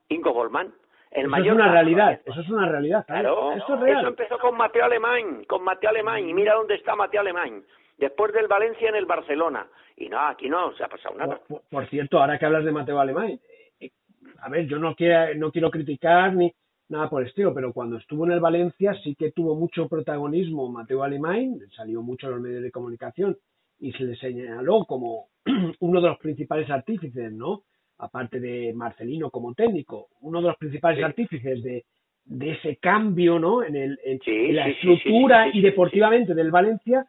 [0.09, 0.73] Ingo Goldman,
[1.11, 3.05] el eso es una realidad, eso es una realidad.
[3.05, 7.21] Claro, eso, eso empezó con Mateo Alemán, con Mateo Alemán, y mira dónde está Mateo
[7.21, 7.63] Alemán
[7.97, 9.67] después del Valencia en el Barcelona.
[9.97, 11.39] Y no, aquí no se ha pasado nada.
[11.69, 13.39] Por, cierto, ahora que hablas de Mateo Alemán,
[13.79, 13.91] eh,
[14.39, 16.53] a ver, yo no quiero, no quiero criticar ni
[16.89, 20.69] nada por el estilo, pero cuando estuvo en el Valencia sí que tuvo mucho protagonismo
[20.69, 23.37] Mateo Alemán, salió mucho en los medios de comunicación
[23.79, 25.27] y se le señaló como
[25.79, 27.63] uno de los principales artífices, ¿no?
[27.97, 31.85] Aparte de Marcelino como técnico, uno de los principales artífices de,
[32.25, 33.63] de ese cambio, ¿no?
[33.63, 37.07] En, el, en la estructura y deportivamente del Valencia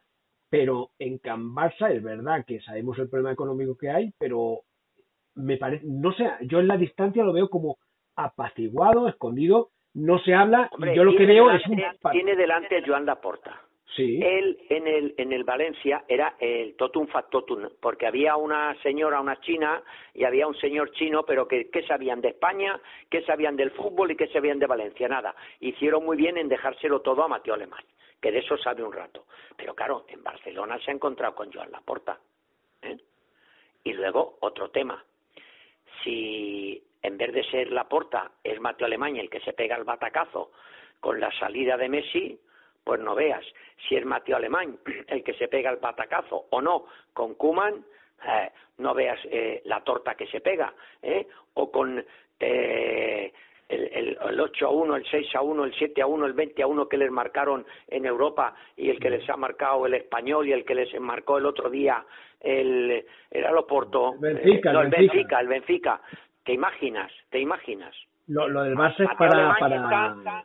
[0.49, 4.61] pero en Can Barça es verdad que sabemos el problema económico que hay, pero
[5.35, 7.77] me parece, no sé, yo en la distancia lo veo como
[8.15, 11.81] apaciguado, escondido, no se habla, yo lo que veo es un...
[12.11, 13.61] Tiene delante a Joan Laporta.
[13.97, 19.39] Él en el, en el Valencia era el totum factotum, porque había una señora, una
[19.41, 19.83] china,
[20.13, 22.79] y había un señor chino, pero que ¿qué sabían de España,
[23.09, 25.35] qué sabían del fútbol y qué sabían de Valencia, nada.
[25.59, 27.83] Hicieron muy bien en dejárselo todo a Mateo Alemán
[28.21, 29.25] que de eso sabe un rato.
[29.55, 32.19] Pero claro, en Barcelona se ha encontrado con Joan Laporta.
[32.81, 32.97] ¿eh?
[33.83, 35.03] Y luego, otro tema.
[36.03, 40.51] Si en vez de ser Laporta es Mateo Alemán el que se pega el batacazo
[40.99, 42.39] con la salida de Messi,
[42.87, 43.43] pues no veas
[43.87, 47.83] si es Mateo Alemán el que se pega el batacazo o no con Kuman,
[48.25, 51.27] eh, no veas eh, la torta que se pega, ¿eh?
[51.55, 52.03] o con
[52.39, 53.33] eh,
[53.67, 56.63] el, el, 8 a 1, el 6 a 1, el 7 a 1, el 20
[56.63, 60.47] a 1 que les marcaron en Europa y el que les ha marcado el español
[60.47, 62.05] y el que les marcó el otro día
[62.39, 66.01] el era el Oporto, Benfica, no, el Benfica, el Benfica.
[66.45, 67.11] ¿Te imaginas?
[67.29, 67.93] ¿Te imaginas?
[68.27, 70.43] Lo, lo del base es para, para...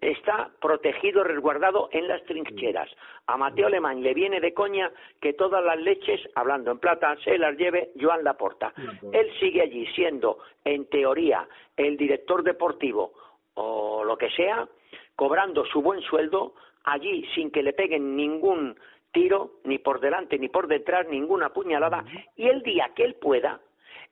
[0.00, 2.88] Está, protegido, resguardado en las trincheras.
[3.26, 4.90] A Mateo Alemán le viene de coña
[5.20, 8.74] que todas las leches, hablando en plata, se las lleve Joan Laporta.
[9.12, 13.12] Él sigue allí siendo, en teoría, el director deportivo
[13.54, 14.68] o lo que sea,
[15.16, 18.76] cobrando su buen sueldo allí sin que le peguen ningún
[19.12, 22.04] tiro, ni por delante ni por detrás, ninguna puñalada,
[22.36, 23.60] y el día que él pueda,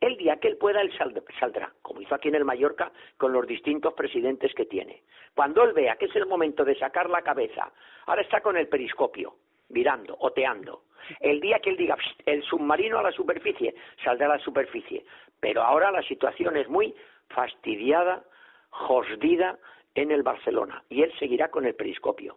[0.00, 0.92] el día que él pueda, él
[1.38, 5.02] saldrá, como hizo aquí en el Mallorca con los distintos presidentes que tiene.
[5.34, 7.72] Cuando él vea que es el momento de sacar la cabeza,
[8.06, 9.36] ahora está con el periscopio,
[9.70, 10.82] mirando, oteando.
[11.20, 15.04] El día que él diga el submarino a la superficie, saldrá a la superficie.
[15.40, 16.94] Pero ahora la situación es muy
[17.28, 18.22] fastidiada,
[18.70, 19.58] josdida
[19.94, 22.36] en el Barcelona y él seguirá con el periscopio.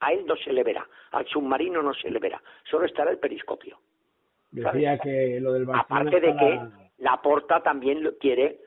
[0.00, 3.18] A él no se le verá, al submarino no se le verá, solo estará el
[3.18, 3.78] periscopio.
[4.50, 8.60] Decía que lo del Barcelona Aparte de que la porta también quiere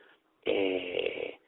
[0.46, 1.40] eh,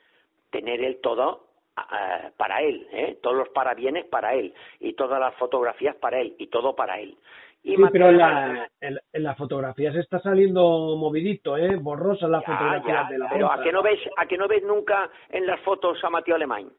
[0.49, 3.19] tener el todo eh, para él, ¿eh?
[3.21, 7.15] todos los parabienes para él y todas las fotografías para él y todo para él.
[7.61, 11.75] Y sí, pero en la, en, la fotografía se está saliendo movidito, ¿eh?
[11.75, 15.11] Borrosa la fotografía de la Pero ¿a que no ves a que no ves nunca
[15.29, 16.71] en las fotos a Mateo Alemán?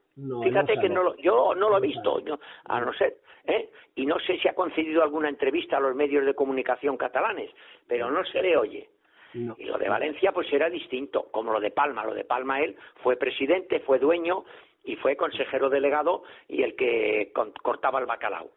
[0.43, 3.69] Fíjate que no yo no lo he visto, yo, a no ser, ¿eh?
[3.95, 7.51] Y no sé si ha concedido alguna entrevista a los medios de comunicación catalanes,
[7.87, 8.89] pero no se le oye.
[9.33, 12.03] Y lo de Valencia pues era distinto, como lo de Palma.
[12.03, 14.43] Lo de Palma él fue presidente, fue dueño
[14.83, 18.49] y fue consejero delegado y el que cortaba el bacalao.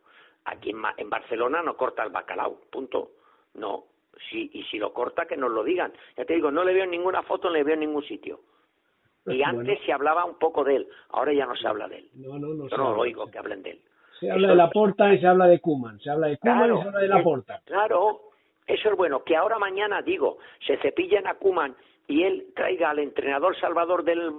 [0.47, 3.13] Aquí en, Barcelona no corta el bacalao, punto.
[3.55, 3.85] No,
[4.29, 5.93] si, y si lo corta que nos lo digan.
[6.17, 8.41] Ya te digo, no le veo ninguna foto, no le veo en ningún sitio.
[9.27, 12.11] Y antes se hablaba un poco de él, ahora ya no se habla de él.
[12.15, 12.69] No, no, no.
[12.69, 13.81] Yo no lo oigo que hablen de él.
[14.21, 15.99] Se habla de la porta y se habla de Kuman.
[16.01, 17.63] Se habla de Kuman y se habla de la porta.
[17.65, 18.21] Claro,
[18.67, 19.25] eso es bueno.
[19.25, 21.75] Que ahora mañana, digo, se cepillen a Kuman
[22.07, 24.31] y él traiga al entrenador salvador del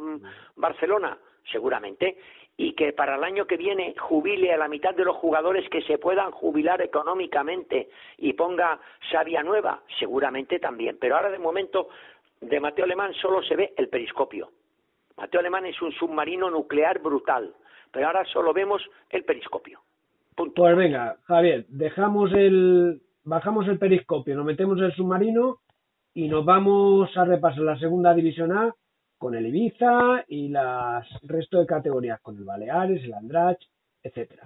[0.55, 1.17] Barcelona,
[1.51, 2.17] seguramente,
[2.57, 5.81] y que para el año que viene jubile a la mitad de los jugadores que
[5.81, 8.79] se puedan jubilar económicamente y ponga
[9.11, 10.97] sabia nueva, seguramente también.
[10.99, 11.89] Pero ahora de momento
[12.39, 14.51] de Mateo Alemán solo se ve el periscopio.
[15.17, 17.53] Mateo Alemán es un submarino nuclear brutal,
[17.91, 19.81] pero ahora solo vemos el periscopio.
[20.35, 20.61] Punto.
[20.61, 25.59] Pues venga, Javier, dejamos el, bajamos el periscopio, nos metemos en el submarino
[26.13, 28.73] y nos vamos a repasar la segunda división A
[29.17, 33.59] con el Ibiza y las resto de categorías, con el Baleares, el Andrach,
[34.03, 34.43] etcétera.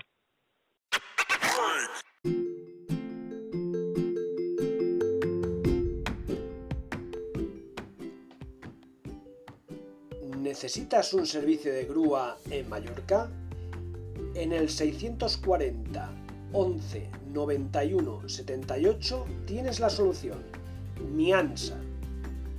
[10.38, 13.30] ¿Necesitas un servicio de grúa en Mallorca?
[14.36, 16.10] En el 640
[16.54, 20.38] 11 91 78 tienes la solución.
[21.14, 21.78] Miansa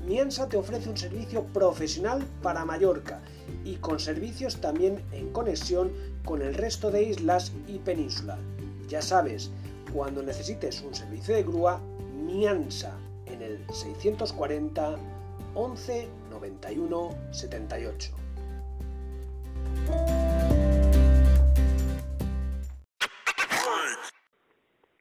[0.07, 3.21] Miansa te ofrece un servicio profesional para Mallorca
[3.65, 5.93] y con servicios también en conexión
[6.25, 8.39] con el resto de islas y península.
[8.89, 9.51] Ya sabes,
[9.93, 11.81] cuando necesites un servicio de grúa,
[12.25, 14.97] Miansa en el 640
[15.55, 18.13] 11 91 78.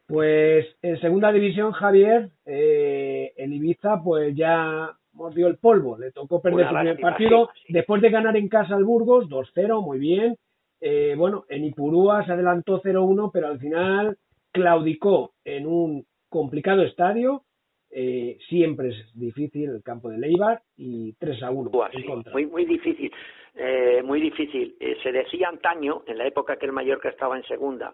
[0.10, 6.41] Pues en segunda división, Javier, eh, el Ibiza pues ya mordió el polvo, le tocó
[6.41, 10.36] perder el primer partido, después de ganar en casa al Burgos, 2-0, muy bien.
[10.82, 14.17] Eh, bueno, en Ipurúa se adelantó 0-1, pero al final
[14.52, 17.43] claudicó en un complicado estadio.
[17.91, 21.69] Eh, siempre es difícil el campo de Leibar y 3 a 1
[22.32, 23.12] Muy, muy difícil,
[23.54, 24.76] eh, muy difícil.
[25.04, 27.93] se decía antaño, en la época que el Mallorca estaba en segunda,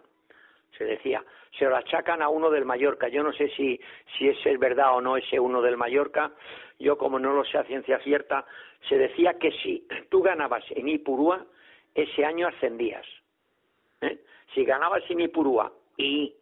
[0.76, 1.24] se decía,
[1.58, 3.08] se lo achacan a uno del Mallorca.
[3.08, 3.80] Yo no sé si,
[4.16, 6.32] si es verdad o no ese uno del Mallorca.
[6.78, 8.44] Yo, como no lo sé a ciencia cierta,
[8.88, 11.44] se decía que si tú ganabas en Ipurúa,
[11.94, 13.06] ese año ascendías.
[14.02, 14.18] ¿eh?
[14.54, 16.34] Si ganabas en Ipurúa y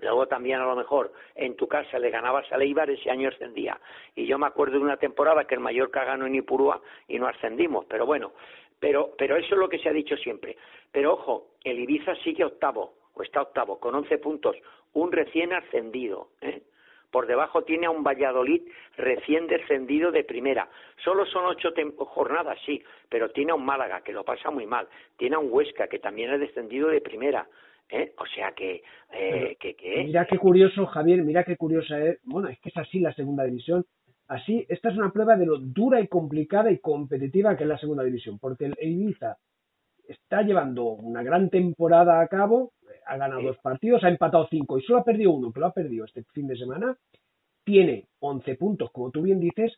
[0.00, 3.80] luego también a lo mejor en tu casa le ganabas a Leibar, ese año ascendía.
[4.14, 7.26] Y yo me acuerdo de una temporada que el Mallorca ganó en Ipurúa y no
[7.26, 8.32] ascendimos, pero bueno,
[8.78, 10.56] pero, pero eso es lo que se ha dicho siempre.
[10.90, 14.56] Pero ojo, el Ibiza sigue octavo, o está octavo, con 11 puntos,
[14.94, 16.28] un recién ascendido.
[16.40, 16.62] ¿eh?
[17.10, 18.62] Por debajo tiene a un Valladolid
[18.96, 20.68] recién descendido de primera.
[21.04, 24.88] Solo son ocho jornadas, sí, pero tiene a un Málaga que lo pasa muy mal.
[25.18, 27.46] Tiene a un Huesca que también ha descendido de primera.
[27.90, 28.14] ¿eh?
[28.16, 32.18] O sea que, eh, que, Mira qué curioso, Javier, mira qué curiosa es.
[32.24, 33.84] Bueno, es que es así la segunda división.
[34.28, 37.76] Así, esta es una prueba de lo dura y complicada y competitiva que es la
[37.76, 39.36] segunda división, porque el Ibiza
[40.08, 42.72] está llevando una gran temporada a cabo,
[43.06, 45.72] ha ganado dos partidos, ha empatado cinco y solo ha perdido uno, que lo ha
[45.72, 46.96] perdido este fin de semana.
[47.64, 49.72] Tiene 11 puntos, como tú bien dices,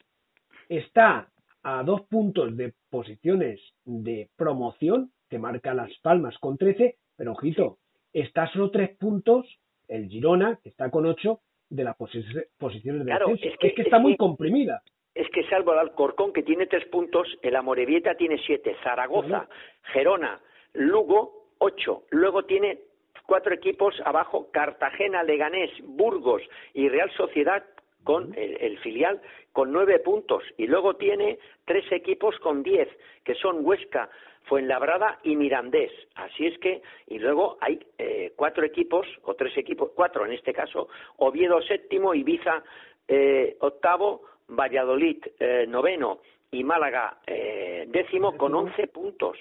[0.69, 1.29] está
[1.63, 7.79] a dos puntos de posiciones de promoción, que marca Las Palmas con 13, pero ojito,
[8.13, 9.47] está solo tres puntos
[9.89, 14.17] el Girona, que está con ocho, de las posiciones de claro, Es que, está muy
[14.17, 14.83] comprimida.
[15.15, 19.49] es que salvo el Alcorcón, que tiene tres puntos, el Amorebieta tiene siete, Zaragoza,
[19.93, 20.41] Gerona,
[20.75, 22.05] Lugo, ocho.
[22.11, 22.79] Luego tiene
[23.27, 27.65] cuatro equipos abajo, Cartagena, Leganés, Burgos y Real Sociedad
[28.05, 29.21] con el, filial
[29.53, 30.43] con nueve puntos.
[30.59, 32.89] Y luego tiene tres equipos con diez,
[33.25, 34.11] que son Huesca,
[34.45, 35.91] Fuenlabrada y Mirandés.
[36.17, 40.53] Así es que, y luego hay eh, cuatro equipos, o tres equipos, cuatro en este
[40.53, 42.63] caso, Oviedo séptimo, Ibiza
[43.09, 49.39] eh, octavo, Valladolid eh, noveno y Málaga eh, décimo con once puntos.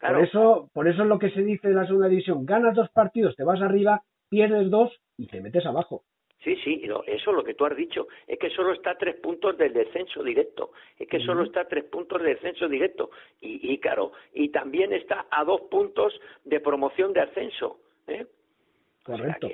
[0.00, 2.46] Por eso, por eso es lo que se dice de la segunda división.
[2.46, 6.04] Ganas dos partidos, te vas arriba, pierdes dos y te metes abajo.
[6.44, 8.06] Sí, sí, eso es lo que tú has dicho.
[8.26, 10.70] Es que solo está a tres puntos del descenso directo.
[10.96, 13.10] Es que solo está a tres puntos del descenso directo.
[13.40, 17.80] Y, y claro, y también está a dos puntos de promoción de ascenso.
[18.06, 18.26] ¿eh?
[19.04, 19.48] Correcto.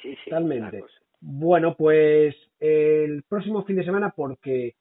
[0.00, 0.84] sí, sí, Totalmente.
[1.20, 4.74] Bueno, pues el próximo fin de semana, porque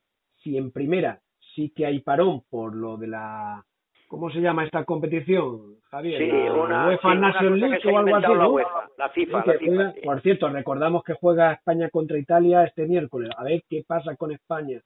[0.43, 1.19] si en primera
[1.55, 3.65] sí que hay parón por lo de la
[4.07, 6.21] ¿Cómo se llama esta competición, Javier?
[6.21, 8.27] Sí, la una, UEFA Nation League o algo así.
[8.97, 13.31] La, FIFA, la FIFA Por cierto, recordamos que juega España contra Italia este miércoles.
[13.37, 14.81] A ver qué pasa con España.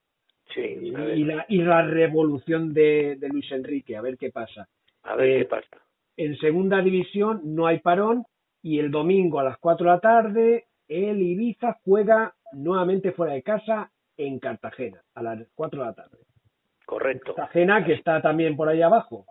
[0.54, 4.68] Sí, y, la, y la revolución de, de, Luis Enrique, a ver qué pasa.
[5.04, 5.78] A ver qué eh, pasa.
[6.18, 8.26] En segunda división no hay parón
[8.62, 13.44] y el domingo a las 4 de la tarde el Ibiza juega nuevamente fuera de
[13.44, 16.18] casa en Cartagena a las 4 de la tarde.
[16.92, 17.34] Correcto.
[17.34, 19.24] Cartagena que está también por ahí abajo.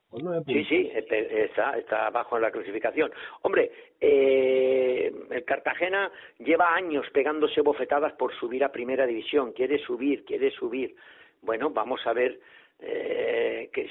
[0.46, 3.12] sí, sí, está, está abajo en la clasificación.
[3.42, 3.70] Hombre,
[4.01, 9.53] eh, el Cartagena lleva años pegándose bofetadas por subir a primera división.
[9.53, 10.96] Quiere subir, quiere subir.
[11.42, 12.40] Bueno, vamos a ver
[12.79, 13.90] eh, que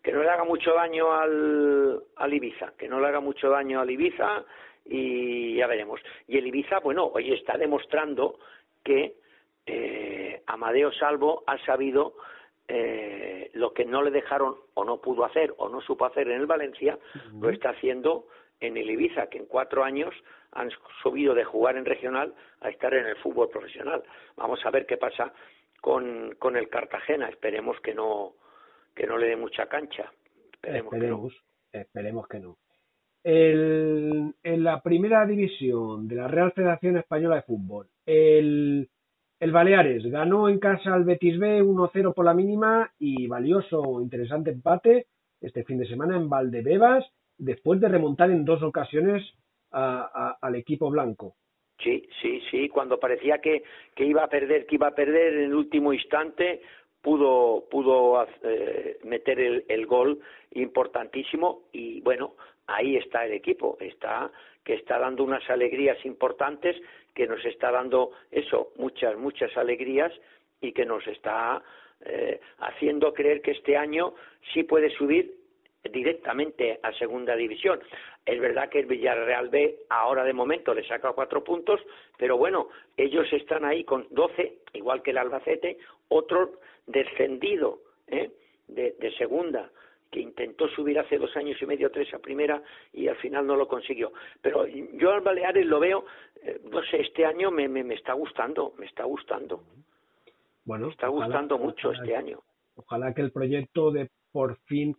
[0.00, 3.80] que no le haga mucho daño al, al Ibiza, que no le haga mucho daño
[3.80, 4.44] al Ibiza
[4.84, 6.00] y ya veremos.
[6.28, 8.38] Y el Ibiza, bueno, hoy está demostrando
[8.84, 9.14] que
[9.66, 12.14] eh, Amadeo Salvo ha sabido
[12.72, 16.40] eh, lo que no le dejaron o no pudo hacer o no supo hacer en
[16.40, 16.96] el Valencia,
[17.40, 18.26] lo está haciendo
[18.60, 20.14] en el Ibiza, que en cuatro años
[20.52, 20.70] han
[21.02, 24.04] subido de jugar en regional a estar en el fútbol profesional.
[24.36, 25.32] Vamos a ver qué pasa
[25.80, 27.28] con, con el Cartagena.
[27.28, 28.34] Esperemos que no,
[28.94, 30.12] que no le dé mucha cancha.
[30.62, 31.80] Esperemos, esperemos que no.
[31.80, 32.56] Esperemos que no.
[33.24, 38.88] El, en la primera división de la Real Federación Española de Fútbol, el,
[39.40, 44.50] el Baleares ganó en casa al Betis B 1-0 por la mínima y valioso, interesante
[44.50, 45.06] empate
[45.40, 47.04] este fin de semana en Valdebebas,
[47.38, 49.22] después de remontar en dos ocasiones
[49.70, 51.36] al equipo blanco.
[51.82, 53.62] Sí, sí, sí, cuando parecía que,
[53.94, 56.60] que iba a perder, que iba a perder en el último instante,
[57.00, 60.20] pudo, pudo eh, meter el, el, gol
[60.50, 62.34] importantísimo y bueno,
[62.70, 64.30] ahí está el equipo, está
[64.64, 66.76] que está dando unas alegrías importantes,
[67.14, 70.12] que nos está dando eso, muchas, muchas alegrías
[70.60, 71.62] y que nos está
[72.04, 74.14] eh, haciendo creer que este año
[74.52, 75.34] sí puede subir
[75.90, 77.80] directamente a segunda división.
[78.24, 81.80] Es verdad que el Villarreal B ahora de momento le saca cuatro puntos,
[82.18, 88.30] pero bueno, ellos están ahí con doce, igual que el Albacete, otro descendido ¿eh?
[88.68, 89.70] de, de segunda
[90.10, 93.56] que intentó subir hace dos años y medio, tres a primera y al final no
[93.56, 94.12] lo consiguió.
[94.42, 96.04] Pero yo al Baleares lo veo,
[96.42, 99.62] eh, no sé, este año me, me, me, está gustando, me está gustando.
[100.64, 102.40] Bueno, me está gustando mucho este año.
[102.74, 104.96] Ojalá que el proyecto de por fin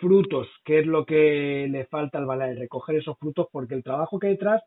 [0.00, 4.18] frutos, que es lo que le falta al Baleares, recoger esos frutos, porque el trabajo
[4.18, 4.62] que hay detrás,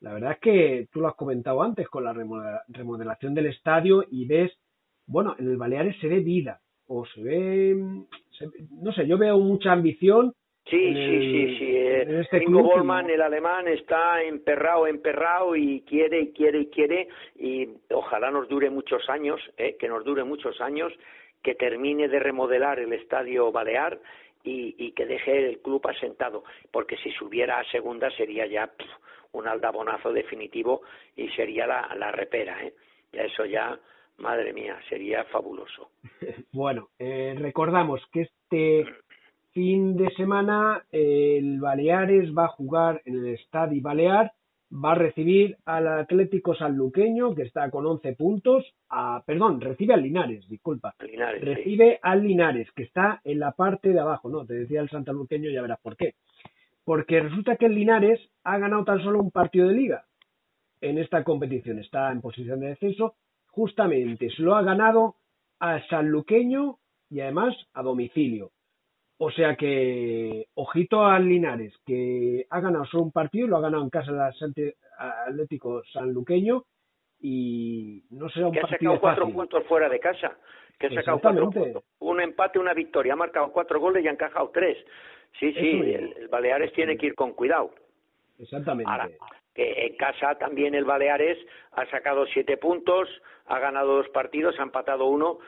[0.00, 2.14] la verdad es que tú lo has comentado antes con la
[2.68, 4.52] remodelación del estadio y ves,
[5.06, 6.60] bueno, en el Baleares se ve vida,
[6.92, 10.34] o se ve, no sé, yo veo mucha ambición.
[10.66, 11.76] Sí, sí, sí, sí.
[11.76, 17.08] Eh, este Ingo Bollman, el alemán, está emperrado, emperrado y quiere y quiere y quiere
[17.36, 20.92] y ojalá nos dure muchos años, eh, que nos dure muchos años,
[21.42, 24.00] que termine de remodelar el estadio Balear
[24.42, 28.68] y, y que deje el club asentado, porque si subiera a segunda sería ya
[29.32, 30.82] un aldabonazo definitivo
[31.16, 32.74] y sería la, la repera, ¿eh?
[33.12, 33.78] Eso ya
[34.20, 35.90] Madre mía, sería fabuloso.
[36.52, 38.86] bueno, eh, recordamos que este
[39.52, 44.32] fin de semana el Baleares va a jugar en el Estadio Balear,
[44.72, 50.02] va a recibir al Atlético Sanluqueño, que está con 11 puntos, a, perdón, recibe al
[50.02, 50.94] Linares, disculpa.
[51.00, 54.44] Linares, recibe al Linares, que está en la parte de abajo, ¿no?
[54.44, 56.14] Te decía el Santaluqueño, ya verás por qué.
[56.84, 60.04] Porque resulta que el Linares ha ganado tan solo un partido de liga
[60.82, 63.14] en esta competición, está en posición de descenso
[63.52, 65.16] justamente se lo ha ganado
[65.58, 66.78] a Sanluqueño
[67.10, 68.50] y además a domicilio.
[69.18, 73.82] O sea que, ojito al Linares, que ha ganado solo un partido, lo ha ganado
[73.82, 76.64] en casa del Atlético Sanluqueño
[77.20, 80.38] y no será un que partido ha sacado cuatro puntos fuera de casa,
[80.78, 84.12] que ha sacado cuatro puntos, un empate, una victoria, ha marcado cuatro goles y ha
[84.12, 84.78] encajado tres.
[85.38, 87.72] Sí, sí, el, el, Baleares tiene que ir con cuidado.
[88.38, 88.90] Exactamente.
[88.90, 89.10] Ahora,
[89.54, 91.38] que en casa también el Baleares
[91.72, 93.08] ha sacado siete puntos,
[93.46, 95.38] ha ganado dos partidos, ha empatado uno,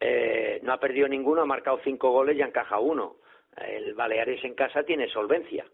[0.00, 3.16] eh, no ha perdido ninguno, ha marcado cinco goles y ha encajado uno.
[3.56, 5.64] El Baleares en casa tiene solvencia.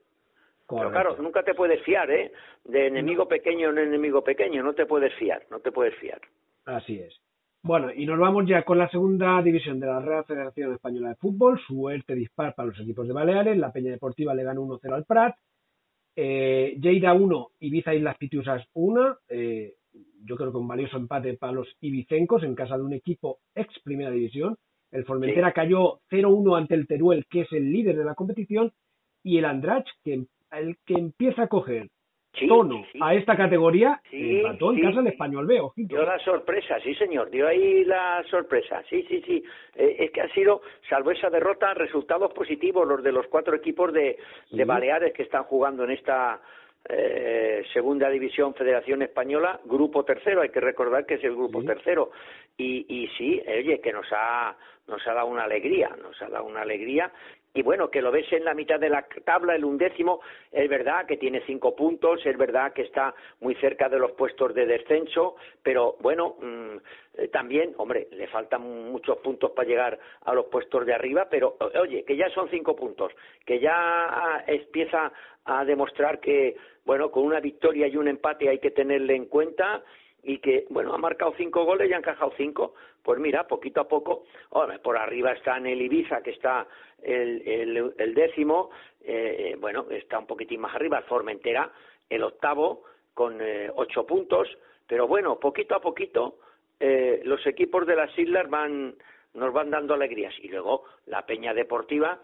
[0.69, 2.31] Pero claro, nunca te puedes fiar, ¿eh?
[2.65, 6.21] De enemigo pequeño en enemigo pequeño, no te puedes fiar, no te puedes fiar.
[6.67, 7.19] Así es.
[7.63, 11.15] Bueno, y nos vamos ya con la segunda división de la Real Federación Española de
[11.17, 11.59] Fútbol.
[11.67, 13.57] Suerte dispar para los equipos de Baleares.
[13.57, 15.35] La Peña Deportiva le ganó 1-0 al Prat.
[16.21, 19.19] Eh, Lleida 1, Ibiza y las Pitiusas 1.
[19.29, 19.75] Eh,
[20.25, 23.69] yo creo que un valioso empate para los ibicencos en casa de un equipo ex
[23.85, 24.57] primera división.
[24.91, 25.55] El Formentera Sí.
[25.55, 28.73] cayó 0-1 ante el Teruel, que es el líder de la competición,
[29.23, 31.89] y el Andrach, que el que empieza a coger
[32.47, 35.97] tono a esta categoría, empató en casa del Español B, ojito.
[35.97, 39.43] Dio la sorpresa, sí señor, dio ahí la sorpresa, sí, sí, sí.
[39.75, 43.93] Eh, es que ha sido, salvo esa derrota, resultados positivos los de los cuatro equipos
[43.93, 44.17] de,
[44.51, 44.65] de.
[44.65, 46.41] Baleares que están jugando en esta
[46.89, 51.67] eh, segunda división Federación Española, grupo tercero, hay que recordar que es el grupo Sí.
[51.67, 52.11] tercero.
[52.57, 56.45] Y, y sí, oye, que nos ha, nos ha dado una alegría, nos ha dado
[56.45, 57.11] una alegría
[57.55, 60.21] y bueno, que lo ves en la mitad de la tabla, el undécimo,
[60.53, 64.55] es verdad que tiene cinco puntos, es verdad que está muy cerca de los puestos
[64.55, 66.77] de descenso, pero bueno, mmm,
[67.15, 71.57] eh, también, hombre, le faltan muchos puntos para llegar a los puestos de arriba, pero
[71.81, 73.13] oye, que ya son cinco puntos,
[73.45, 75.13] que ya ah, empieza
[75.45, 79.83] a demostrar que, bueno, con una victoria y un empate hay que tenerle en cuenta
[80.29, 83.89] y que, bueno, ha marcado cinco goles y ha encajado cinco, pues mira, poquito a
[83.89, 84.25] poco,
[84.83, 86.67] por arriba está en el Ibiza, que está
[87.03, 88.69] el, el, el décimo,
[89.03, 91.73] eh, bueno, está un poquitín más arriba, Formentera,
[92.11, 92.83] el octavo,
[93.15, 94.47] con eh, ocho puntos,
[94.87, 96.37] pero bueno, poquito a poquito,
[96.79, 98.97] eh, los equipos de las islas van,
[99.33, 102.21] nos van dando alegrías, y luego la Peña Deportiva,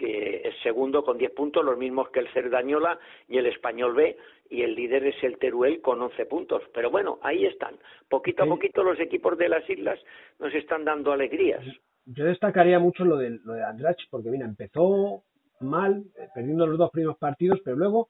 [0.00, 2.98] que es segundo con 10 puntos, los mismos que el Cerdañola
[3.28, 4.16] y el Español B,
[4.48, 6.62] y el líder es el Teruel con 11 puntos.
[6.72, 7.76] Pero bueno, ahí están.
[8.08, 10.00] Poquito a poquito los equipos de las islas
[10.38, 11.62] nos están dando alegrías.
[12.06, 15.22] Yo destacaría mucho lo de, lo de Andrach, porque mira, empezó
[15.60, 18.08] mal, eh, perdiendo los dos primeros partidos, pero luego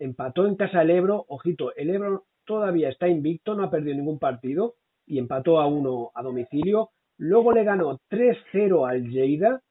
[0.00, 1.24] empató en casa el Ebro.
[1.28, 4.74] Ojito, el Ebro todavía está invicto, no ha perdido ningún partido
[5.06, 6.90] y empató a uno a domicilio.
[7.16, 9.62] Luego le ganó 3-0 al Lleida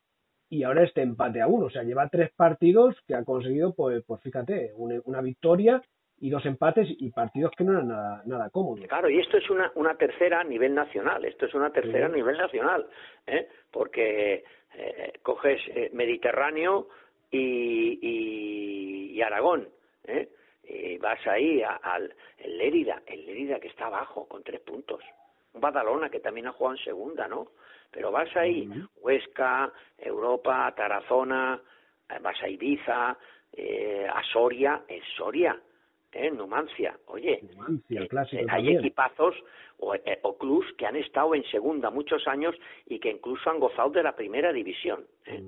[0.50, 1.66] y ahora este empate a uno.
[1.66, 5.82] O sea, lleva tres partidos que ha conseguido, pues, pues fíjate, una, una victoria
[6.20, 8.86] y dos empates y partidos que no eran nada, nada cómodos.
[8.88, 12.10] Claro, y esto es una, una tercera a nivel nacional, esto es una tercera a
[12.10, 12.88] nivel nacional,
[13.28, 13.48] ¿eh?
[13.72, 14.44] porque
[14.76, 16.88] eh, coges eh, Mediterráneo
[17.30, 18.00] y,
[19.16, 19.68] y, Aragón,
[20.06, 20.30] ¿eh?
[20.64, 25.27] y vas ahí al el Lérida, el Lérida que está abajo con tres puntos, un
[25.54, 27.48] Badalona que también ha jugado en segunda, ¿no?
[27.92, 31.60] Pero vas ahí, Huesca, Europa, Tarazona,
[32.22, 33.18] vas a Ibiza,
[33.54, 35.60] eh, a Soria, es Soria,
[36.12, 36.32] ¿eh?
[36.32, 39.36] Numancia, oye, Numancia, eh, hay equipazos
[39.80, 43.60] o, eh, o clubs que han estado en segunda muchos años y que incluso han
[43.60, 45.06] gozado de la primera división.
[45.26, 45.42] ¿eh?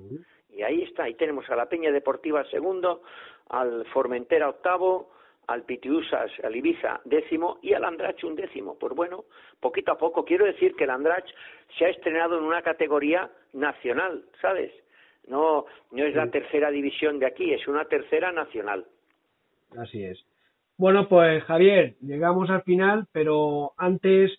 [0.50, 3.02] Y ahí está, ahí tenemos a la Peña Deportiva segundo,
[3.48, 5.10] al Formentera octavo,
[5.50, 8.78] al Pitiusas, al Ibiza décimo y al Andrach un décimo.
[8.78, 9.24] Pues bueno,
[9.58, 10.24] poquito a poco.
[10.24, 11.26] Quiero decir que el Andrach
[11.76, 14.72] se ha estrenado en una categoría nacional, ¿sabes?
[15.26, 18.86] No, no es la tercera división de aquí, es una tercera nacional.
[19.76, 20.24] Así es.
[20.76, 24.32] Bueno, pues Javier, llegamos al final, pero antes,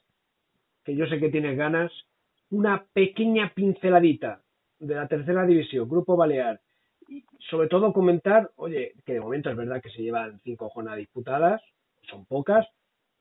[0.83, 1.91] que yo sé que tienes ganas,
[2.49, 4.41] una pequeña pinceladita
[4.79, 6.59] de la tercera división, Grupo Balear.
[7.11, 10.99] Y sobre todo comentar, oye, que de momento es verdad que se llevan cinco jornadas
[10.99, 11.61] disputadas,
[12.09, 12.65] son pocas,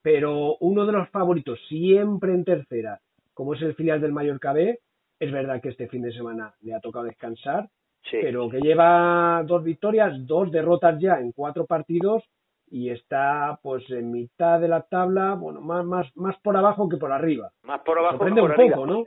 [0.01, 3.01] pero uno de los favoritos siempre en tercera,
[3.35, 4.79] como es el filial del Mallorca B,
[5.19, 7.69] es verdad que este fin de semana le ha tocado descansar,
[8.13, 12.23] pero que lleva dos victorias, dos derrotas ya en cuatro partidos
[12.71, 16.97] y está pues en mitad de la tabla, bueno, más más más por abajo que
[16.97, 17.51] por arriba.
[17.65, 19.05] Más por abajo que por un poco, ¿no?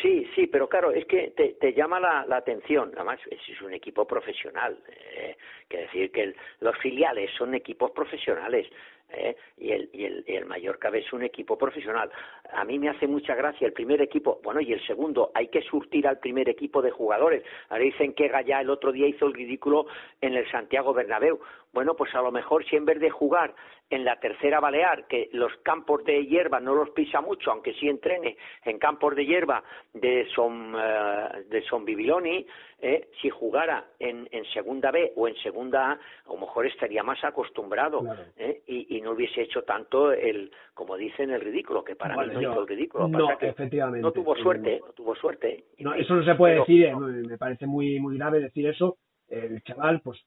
[0.00, 2.92] Sí, sí, pero claro, es que te, llama la, la, atención.
[2.94, 4.78] Además, es, un equipo profesional.
[5.12, 5.36] Eh,
[5.68, 8.66] decir que los filiales son equipos profesionales.
[9.10, 9.36] ¿eh?
[9.56, 12.10] y, el, y, el, el Mallorca es un equipo profesional.
[12.52, 15.62] A mí me hace mucha gracia el primer equipo, bueno, y el segundo, hay que
[15.62, 17.42] surtir al primer equipo de jugadores.
[17.68, 19.86] Ahora dicen que Gallá el otro día hizo el ridículo
[20.20, 21.40] en el Santiago Bernabéu.
[21.72, 23.54] Bueno, pues a lo mejor si en vez de jugar
[23.90, 27.88] en la tercera Balear, que los campos de hierba no los pisa mucho, aunque sí
[27.88, 29.62] entrene en campos de hierba
[29.94, 32.46] de Son, uh, de Son Bibiloni,
[32.80, 37.02] eh, si jugara en, en, segunda B o en segunda A, a lo mejor estaría
[37.02, 38.22] más acostumbrado claro.
[38.36, 42.28] eh, y, y, no hubiese hecho tanto el, como dicen, el ridículo, que para vale,
[42.28, 43.08] mí no yo, hizo el ridículo.
[43.08, 44.02] No, que efectivamente.
[44.02, 45.64] No tuvo suerte, no tuvo suerte.
[45.78, 48.98] No, eso no se puede pero, decir, eh, me parece muy, muy grave decir eso.
[49.28, 50.18] El chaval, pues,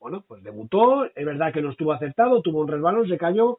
[0.00, 3.58] bueno, pues debutó, es verdad que no estuvo acertado, tuvo un resbalón, se cayó,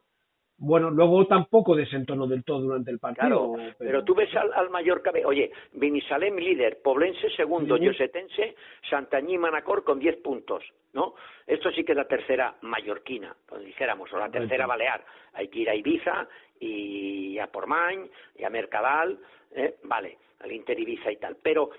[0.62, 3.28] bueno, luego tampoco desentonó del todo durante el partido.
[3.28, 7.84] Claro, pero, pero tú ves al, al Mallorca, oye, Benisalem líder, Poblense segundo, sí.
[7.84, 8.54] Yosetense,
[8.90, 10.62] Santañí Manacor con 10 puntos,
[10.92, 11.14] ¿no?
[11.46, 15.02] Esto sí que es la tercera mallorquina, pues dijéramos, o la tercera balear.
[15.32, 16.28] Hay que ir a Ibiza
[16.60, 19.18] y a Portmany y a Mercadal,
[19.52, 19.76] ¿eh?
[19.84, 21.38] vale, al Inter Ibiza y tal.
[21.42, 21.70] Pero,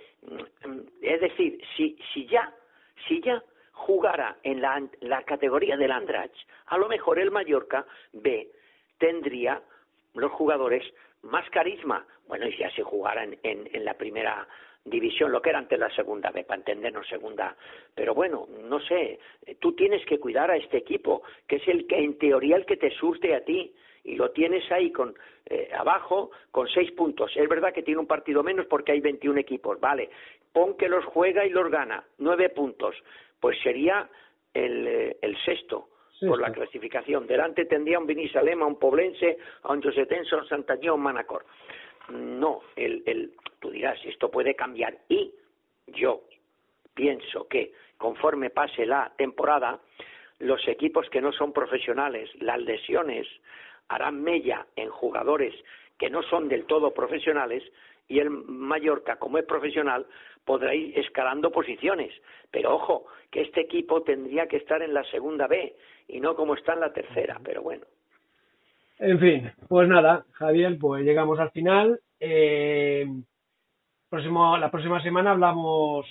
[1.03, 2.51] es decir, si, si ya,
[3.07, 6.31] si ya jugara en la, la categoría del Andrach,
[6.67, 8.49] a lo mejor el Mallorca ve
[8.97, 9.61] tendría
[10.13, 10.83] los jugadores
[11.23, 12.05] más carisma.
[12.27, 14.47] Bueno, y si así jugara en, en, en, la primera
[14.85, 17.55] división, lo que era antes la segunda B, para entendernos segunda.
[17.93, 19.19] Pero bueno, no sé,
[19.59, 22.77] tú tienes que cuidar a este equipo, que es el que en teoría el que
[22.77, 23.73] te surte a ti.
[24.03, 25.13] Y lo tienes ahí con
[25.45, 27.31] eh, abajo con seis puntos.
[27.35, 29.79] Es verdad que tiene un partido menos porque hay 21 equipos.
[29.79, 30.09] Vale,
[30.53, 32.03] pon que los juega y los gana.
[32.17, 32.95] Nueve puntos.
[33.39, 34.09] Pues sería
[34.53, 35.89] el, eh, el sexto
[36.19, 37.25] por la clasificación.
[37.25, 41.45] Delante tendría un Vinisalema, un Poblense, a un Josetense, un Santañón, un Manacor.
[42.09, 44.97] No, el, el, tú dirás, esto puede cambiar.
[45.09, 45.33] Y
[45.87, 46.21] yo
[46.93, 49.79] pienso que conforme pase la temporada,
[50.39, 53.27] los equipos que no son profesionales, las lesiones,
[53.87, 55.53] harán mella en jugadores
[55.97, 57.63] que no son del todo profesionales
[58.07, 60.05] y el Mallorca, como es profesional,
[60.45, 62.13] podrá ir escalando posiciones.
[62.49, 65.75] Pero ojo, que este equipo tendría que estar en la segunda B
[66.07, 67.85] y no como está en la tercera, pero bueno.
[68.99, 71.99] En fin, pues nada, Javier, pues llegamos al final.
[72.19, 73.05] Eh,
[74.09, 76.05] próximo, la próxima semana hablamos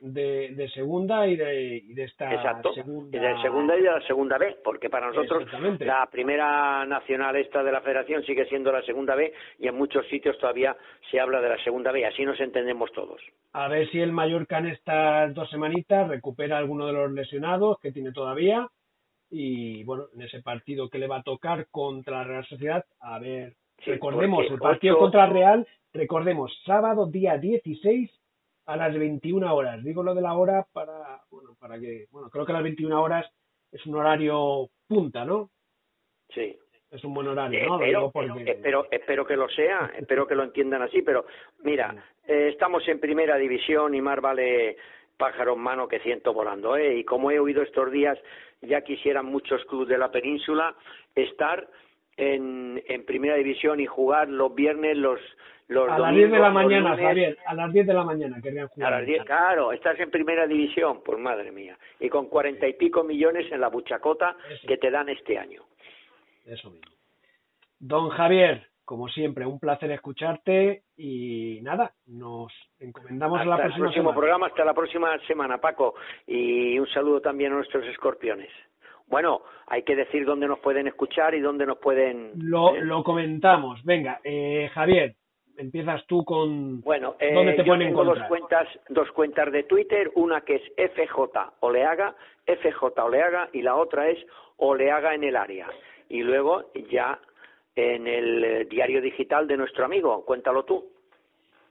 [0.00, 2.72] de, de segunda y de, y de esta Exacto.
[2.74, 3.16] segunda...
[3.16, 5.44] Y de segunda y de la segunda B, porque para nosotros
[5.80, 10.06] la primera nacional esta de la federación sigue siendo la segunda B y en muchos
[10.08, 10.76] sitios todavía
[11.10, 13.20] se habla de la segunda B, así nos entendemos todos.
[13.52, 17.92] A ver si el Mallorca en estas dos semanitas recupera alguno de los lesionados que
[17.92, 18.68] tiene todavía
[19.30, 23.18] y bueno, en ese partido que le va a tocar contra la Real Sociedad, a
[23.18, 28.10] ver, sí, recordemos, el partido contra Real, recordemos, sábado día 16
[28.66, 29.82] a las 21 horas.
[29.82, 33.00] Digo lo de la hora para, bueno, para que, bueno, creo que a las 21
[33.00, 33.26] horas
[33.72, 35.50] es un horario punta, ¿no?
[36.30, 36.56] Sí.
[36.90, 37.80] Es un buen horario, ¿no?
[37.80, 38.50] Espero, porque...
[38.50, 41.26] espero, espero que lo sea, espero que lo entiendan así, pero
[41.62, 41.94] mira,
[42.26, 44.76] eh, estamos en primera división y más vale
[45.16, 46.98] pájaro en mano que ciento volando, ¿eh?
[46.98, 48.18] Y como he oído estos días
[48.62, 50.74] ya quisieran muchos clubes de la península
[51.14, 51.68] estar
[52.16, 55.20] en, en primera división y jugar los viernes, los,
[55.68, 58.68] los a las 10 de la mañana, Javier, a las 10 de la mañana querían
[58.68, 58.92] jugar.
[58.92, 61.76] A las 10, claro, estás en primera división, pues madre mía.
[61.98, 64.36] Y con cuarenta y pico millones en la buchacota
[64.66, 65.62] que te dan este año.
[66.44, 66.92] Eso mismo.
[67.78, 73.82] Don Javier, como siempre, un placer escucharte y nada, nos encomendamos a la próxima el
[73.82, 75.94] próximo programa, hasta la próxima semana, Paco.
[76.26, 78.50] Y un saludo también a nuestros escorpiones.
[79.08, 82.32] Bueno, hay que decir dónde nos pueden escuchar y dónde nos pueden...
[82.36, 83.82] Lo, eh, lo comentamos.
[83.84, 85.14] Venga, eh, Javier,
[85.58, 86.80] empiezas tú con...
[86.80, 90.62] Bueno, eh, ¿dónde te yo tengo dos cuentas, dos cuentas de Twitter, una que es
[90.92, 92.14] FJ Oleaga,
[92.46, 94.18] FJ Oleaga, y la otra es
[94.56, 95.68] Oleaga en el área.
[96.08, 97.20] Y luego ya
[97.74, 100.90] en el diario digital de nuestro amigo, cuéntalo tú.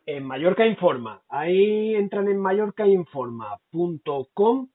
[0.06, 4.68] En Mallorca Informa, ahí entran en mallorcainforma.com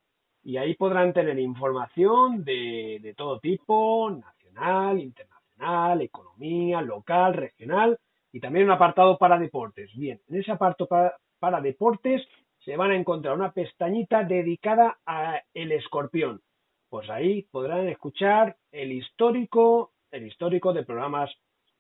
[0.43, 7.97] y ahí podrán tener información de, de todo tipo, nacional, internacional, economía, local, regional
[8.33, 9.91] y también un apartado para deportes.
[9.97, 12.27] Bien, en ese apartado para, deportes
[12.65, 16.43] se van a encontrar una pestañita dedicada a el escorpión.
[16.89, 21.31] Pues ahí podrán escuchar el histórico, el histórico de programas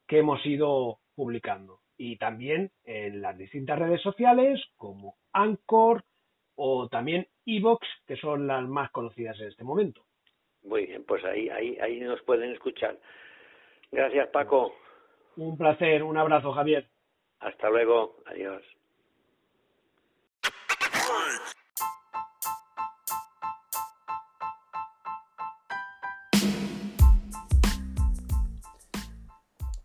[0.06, 1.80] que hemos ido publicando.
[1.96, 6.02] Y también en las distintas redes sociales como Anchor,
[6.62, 10.04] o también Evox, que son las más conocidas en este momento.
[10.62, 12.98] Muy bien, pues ahí, ahí, ahí nos pueden escuchar.
[13.90, 14.74] Gracias, Paco.
[15.40, 16.86] Un placer, un abrazo, Javier.
[17.38, 18.62] Hasta luego, adiós.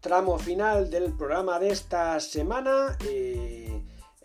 [0.01, 2.97] Tramo final del programa de esta semana.
[3.07, 3.55] Eh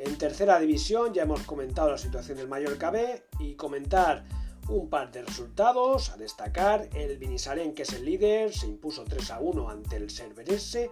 [0.03, 4.25] en tercera división ya hemos comentado la situación del Mallorca B y comentar
[4.71, 6.89] un par de resultados a destacar.
[6.95, 10.91] El Vinisalén, que es el líder, se impuso 3 a 1 ante el Cerverense,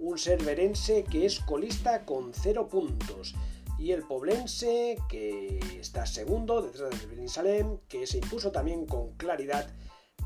[0.00, 3.34] un Cerverense que es colista con 0 puntos.
[3.78, 9.70] Y el Poblense, que está segundo detrás del Vinisalén, que se impuso también con claridad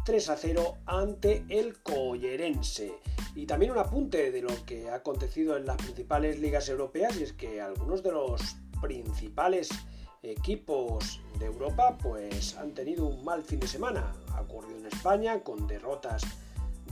[0.05, 2.95] 3 a 0 ante el Collerense.
[3.35, 7.25] Y también un apunte de lo que ha acontecido en las principales ligas europeas y
[7.25, 9.69] es que algunos de los principales
[10.23, 14.15] equipos de Europa pues han tenido un mal fin de semana.
[14.33, 16.23] Ha ocurrido en España con derrotas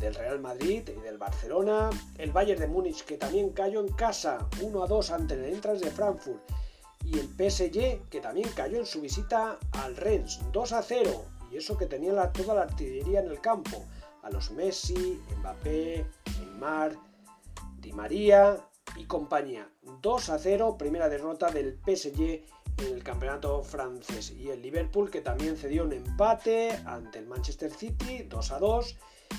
[0.02, 1.88] del Real Madrid y del Barcelona,
[2.18, 5.80] el Bayern de Múnich que también cayó en casa 1 a 2 ante el Entras
[5.80, 6.42] de Frankfurt.
[7.04, 11.56] Y el PSG que también cayó en su visita al Rennes 2 a 0 y
[11.56, 13.84] eso que tenía toda la artillería en el campo,
[14.22, 16.06] a los Messi, Mbappé,
[16.40, 16.96] Neymar,
[17.78, 18.58] Di María
[18.96, 19.68] y compañía.
[20.00, 22.42] 2 a 0, primera derrota del PSG
[22.78, 24.30] en el campeonato francés.
[24.30, 28.96] Y el Liverpool que también cedió un empate ante el Manchester City 2 a 2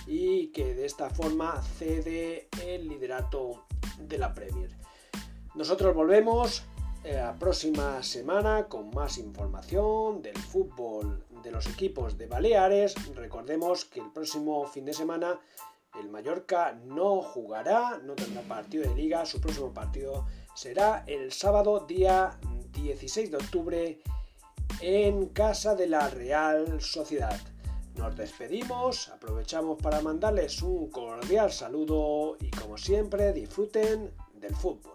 [0.08, 3.66] y que de esta forma cede el liderato
[4.00, 4.70] de la Premier.
[5.56, 6.64] Nosotros volvemos
[7.04, 12.96] eh, la próxima semana con más información del fútbol de los equipos de Baleares.
[13.16, 15.40] Recordemos que el próximo fin de semana
[16.00, 19.26] el Mallorca no jugará, no tendrá partido de liga.
[19.26, 20.26] Su próximo partido
[20.56, 22.40] será el sábado día
[22.72, 24.00] 16 de octubre
[24.82, 27.40] en casa de la Real Sociedad.
[27.96, 34.93] Nos despedimos, aprovechamos para mandarles un cordial saludo y como siempre disfruten del fútbol.